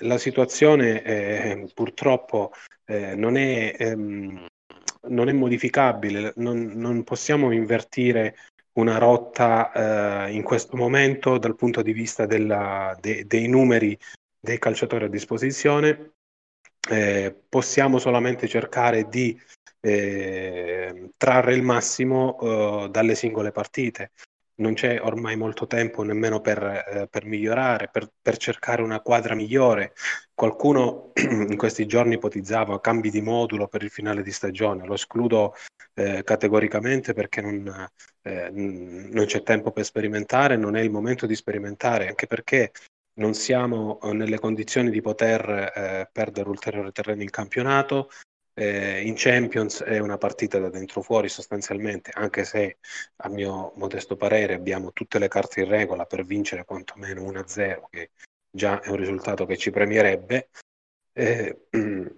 [0.01, 2.53] la situazione eh, purtroppo
[2.85, 4.47] eh, non è, ehm,
[5.09, 8.37] non, è, modificabile, non, non possiamo invertire
[8.75, 13.99] una rotta eh, in questo momento dal punto di vista della, de, dei numeri
[14.39, 16.11] dei calciatori a disposizione.
[16.91, 19.41] Eh, possiamo solamente cercare di
[19.81, 24.11] eh, trarre il massimo dalle singole partite.
[24.59, 29.35] Non c'è ormai molto tempo nemmeno per, eh, per migliorare, per, per, cercare una quadra
[29.35, 29.93] migliore.
[30.33, 35.55] Qualcuno in questi giorni ipotizzava cambi di modulo per il finale di stagione, lo escludo
[35.95, 37.89] eh, categoricamente perché non,
[38.23, 42.73] eh, non c'è tempo per sperimentare, non è il momento di sperimentare, anche perché
[43.19, 48.11] non siamo eh, nelle condizioni di poter eh, perdere ulteriore terreno in campionato.
[48.59, 52.79] Eh, in Champions è una partita da dentro fuori sostanzialmente, anche se
[53.17, 58.13] a mio modesto parere abbiamo tutte le carte in regola per vincere quantomeno 1-0, che
[58.51, 60.49] già è un risultato che ci premierebbe.
[61.13, 61.67] Eh,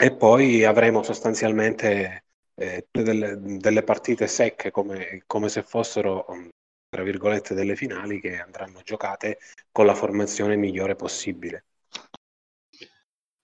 [0.00, 2.24] e poi avremo sostanzialmente
[2.54, 6.48] eh, delle, delle, partite secche come, come, se fossero, mm,
[6.88, 9.38] tra virgolette, delle finali che andranno giocate
[9.70, 11.64] con la formazione migliore possibile.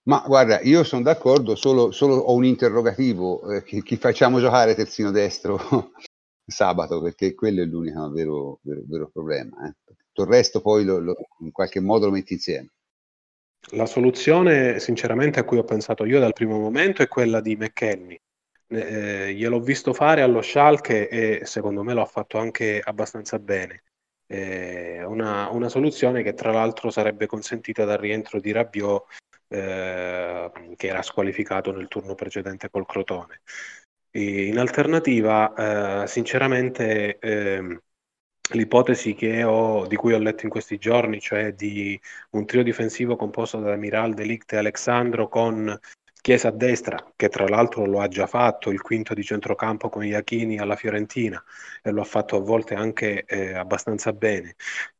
[0.07, 4.75] Ma guarda, io sono d'accordo, solo, solo ho un interrogativo, eh, chi, chi, facciamo giocare
[4.75, 5.57] terzino destro
[6.45, 9.67] sabato, perché quello è l'unico vero, vero, vero problema.
[9.67, 9.73] Eh.
[10.13, 12.69] Tutto il resto poi lo, lo, in qualche modo lo metti insieme.
[13.71, 18.19] La soluzione, sinceramente, a cui ho pensato io dal primo momento è quella di McKenny,
[18.67, 23.81] eh, gliel'ho visto fare allo Schalke e secondo me lo ha fatto anche abbastanza bene.
[24.27, 29.03] eh, una, una, soluzione che tra l'altro sarebbe consentita dal rientro di Rabiot
[29.47, 33.41] eh, che era squalificato nel turno precedente col Crotone.
[34.11, 37.79] E in alternativa, eh, sinceramente, ehm,
[38.53, 41.99] l'ipotesi ho, di cui ho letto in questi giorni, cioè di
[42.31, 45.77] un trio difensivo composto da Miral, Delict e Alexandro con
[46.21, 50.03] Chiesa a destra, che tra l'altro lo ha già fatto, il quinto di centrocampo con
[50.03, 51.43] Iachini alla Fiorentina
[51.83, 54.55] e lo ha fatto a volte anche eh, abbastanza bene.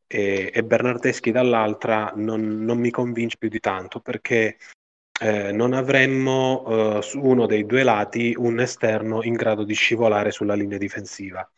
[0.07, 4.57] E, e Bernardeschi dall'altra non, non, mi convince più di tanto perché
[5.19, 10.31] eh, non avremmo eh, su uno dei due lati un esterno in grado di scivolare
[10.31, 11.49] sulla linea difensiva.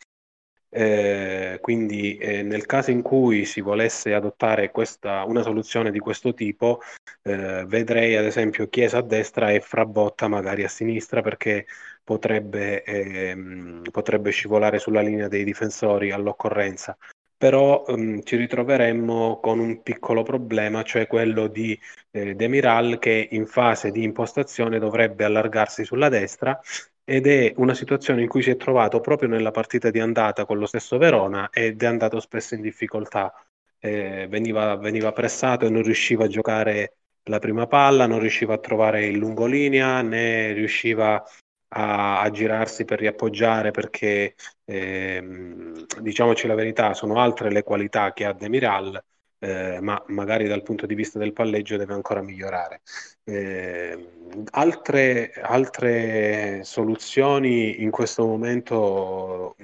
[0.69, 6.33] Eh, quindi eh, nel caso in cui si volesse adottare questa, una soluzione di questo
[6.33, 6.81] tipo,
[7.23, 11.65] eh, vedrei ad esempio Chiesa a destra e Frabotta magari a sinistra perché
[12.03, 16.97] potrebbe, ehm, potrebbe scivolare sulla linea dei difensori all'occorrenza.
[17.37, 21.79] Però ehm, ci ritroveremmo con un piccolo problema, cioè quello di
[22.11, 26.59] eh, Demiral che in fase di impostazione dovrebbe allargarsi sulla destra
[27.03, 30.57] ed è una situazione in cui si è trovato proprio nella partita di andata con
[30.57, 33.33] lo stesso Verona ed è andato spesso in difficoltà.
[33.79, 36.97] Eh, veniva, veniva, pressato e non riusciva a giocare
[37.29, 41.23] la prima palla, non riusciva a trovare il lungolinea né riusciva
[41.69, 44.35] a, a girarsi per riappoggiare perché
[44.65, 49.03] ehm, diciamoci la verità, sono altre le qualità che ha Demiral
[49.39, 52.81] eh, ma magari dal punto di vista del palleggio deve ancora migliorare.
[53.23, 54.09] Eh,
[54.51, 59.55] altre, altre soluzioni in questo momento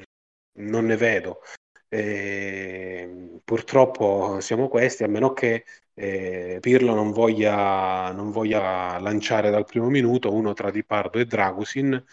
[0.60, 1.42] non ne vedo.
[1.90, 9.66] Eh, purtroppo siamo questi, a meno che eh, Pirlo non voglia, non voglia, lanciare dal
[9.66, 12.04] primo minuto uno tra Di Pardo e Dragusin,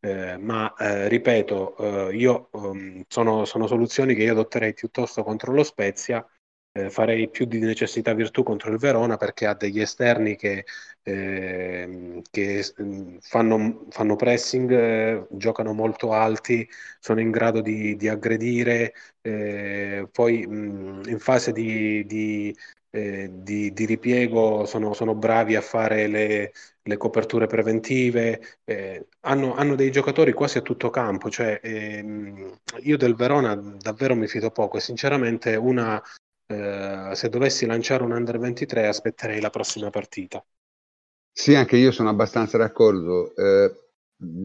[0.00, 5.52] eh, ma eh, ripeto, eh, io um, sono, sono, soluzioni che io adotterei piuttosto contro
[5.52, 6.26] lo Spezia.
[6.72, 10.64] Eh, farei più di necessità virtù contro il Verona perché ha degli esterni che,
[11.02, 16.68] eh, che mm, fanno, fanno, pressing, giocano molto alti,
[17.00, 22.56] sono in grado di, di aggredire, eh, poi mh, mm, in fase di, di,
[22.90, 26.52] eh, di, di ripiego sono, sono, bravi a fare le,
[26.82, 32.96] le coperture preventive, eh, hanno, hanno, dei giocatori quasi a tutto campo, cioè ehm, io
[32.96, 36.02] del Verona davvero mi fido poco e sinceramente una
[36.46, 40.44] eh, se dovessi lanciare un under 23 aspetterei la prossima partita.
[41.32, 43.34] Sì, anche io sono abbastanza d'accordo.
[43.36, 43.72] Eh,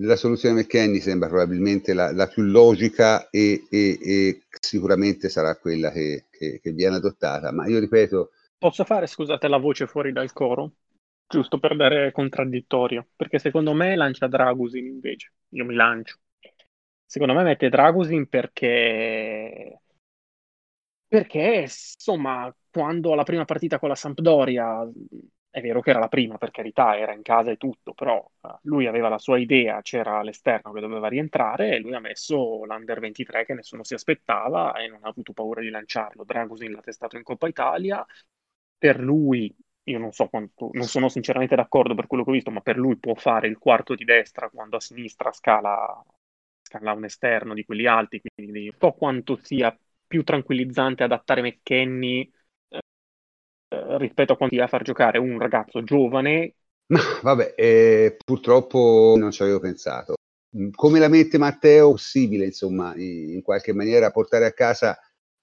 [0.02, 5.92] la soluzione McKenny sembra probabilmente la, la più logica e, e, e, sicuramente sarà quella
[5.92, 8.30] che, che, che, viene adottata, ma io ripeto...
[8.58, 10.74] Posso fare, scusate, la voce fuori dal coro?
[11.28, 16.18] Giusto per dare contraddittorio, perché secondo me lancia Dragusin invece, io mi lancio.
[17.06, 19.80] Secondo me mette Dragusin perché
[21.08, 24.82] perché, insomma, quando la prima partita con la Sampdoria,
[25.50, 28.50] è vero che era la prima, per carità, era in casa e tutto, però uh,
[28.64, 33.00] lui aveva la sua idea, c'era l'esterno che doveva rientrare e lui ha messo l'Under
[33.00, 36.26] 23 che nessuno si aspettava e non ha avuto paura di lanciarlo.
[36.26, 38.06] Dragusin l'ha testato in Coppa Italia,
[38.78, 39.54] per lui
[39.88, 42.78] io non so quanto, non sono sinceramente d'accordo per quello che ho visto, ma per
[42.78, 46.04] lui può fare il quarto di destra quando a sinistra scala,
[46.62, 49.78] scala un esterno di quelli alti, quindi non so quanto sia
[50.08, 52.32] più tranquillizzante adattare McKenny
[52.70, 56.56] eh, rispetto a quanti a far giocare un ragazzo giovane.
[56.88, 60.14] No, vabbè, eh, purtroppo non ci avevo pensato.
[60.56, 61.90] Mm, come la mette Matteo?
[61.90, 64.96] Possibile, insomma, in qualche maniera portare a casa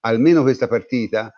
[0.05, 1.33] almeno questa partita,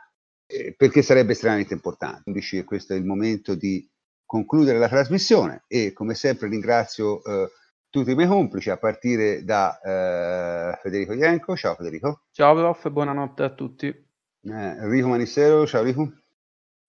[0.78, 2.24] perché sarebbe estremamente importante.
[2.24, 3.88] Quindi questo è il momento di
[4.26, 7.52] concludere la trasmissione e come sempre ringrazio eh,
[7.90, 11.56] tutti i miei complici, a partire da eh, Federico Ienco.
[11.56, 12.24] Ciao Federico.
[12.32, 13.88] Ciao prof, e buonanotte a tutti.
[13.88, 16.12] Eh, Enrico Manissero, ciao Enrico.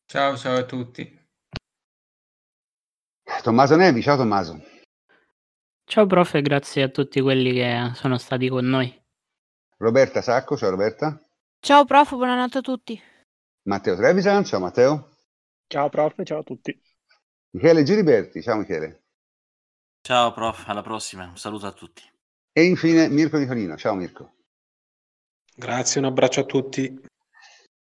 [0.06, 1.24] Ciao, ciao a tutti.
[3.42, 4.60] Tommaso Nevi, ciao Tommaso.
[5.84, 8.92] Ciao prof e grazie a tutti quelli che sono stati con noi.
[9.78, 11.22] Roberta Sacco, ciao Roberta.
[11.60, 13.00] Ciao prof, buonanotte a tutti.
[13.66, 15.10] Matteo Trevisan, ciao Matteo.
[15.66, 16.80] Ciao prof, ciao a tutti.
[17.50, 19.02] Michele Giriberti, ciao Michele.
[20.00, 21.24] Ciao prof, alla prossima.
[21.24, 22.02] Un saluto a tutti.
[22.52, 23.76] E infine Mirko Nicolino.
[23.76, 24.34] Ciao Mirko.
[25.54, 27.00] Grazie, un abbraccio a tutti.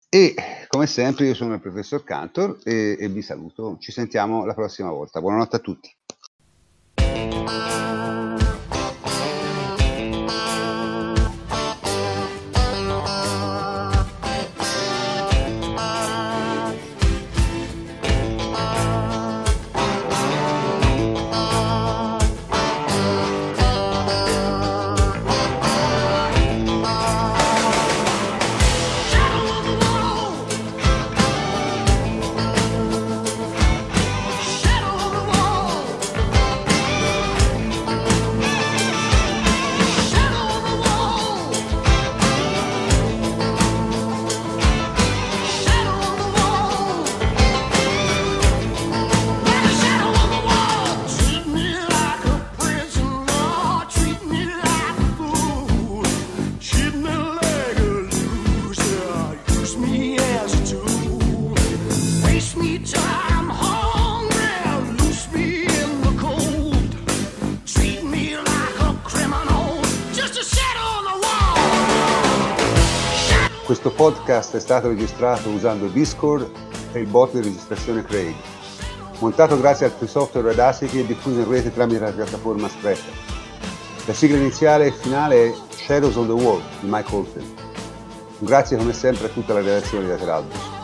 [0.08, 0.34] E
[0.68, 3.76] come sempre io sono il professor Cantor e, e vi saluto.
[3.78, 5.20] Ci sentiamo la prossima volta.
[5.20, 5.94] Buonanotte a tutti.
[73.88, 76.46] Questo podcast è stato registrato usando Discord
[76.92, 78.34] e il bot di registrazione Craig.
[79.20, 83.14] Montato grazie al free software Audacity e diffuso in rete tramite la piattaforma Spreaker.
[84.04, 87.54] La sigla iniziale e finale è Shadows on the Wall di Mike Holton.
[88.40, 90.77] Grazie come sempre a tutta la redazione di Ateralbus.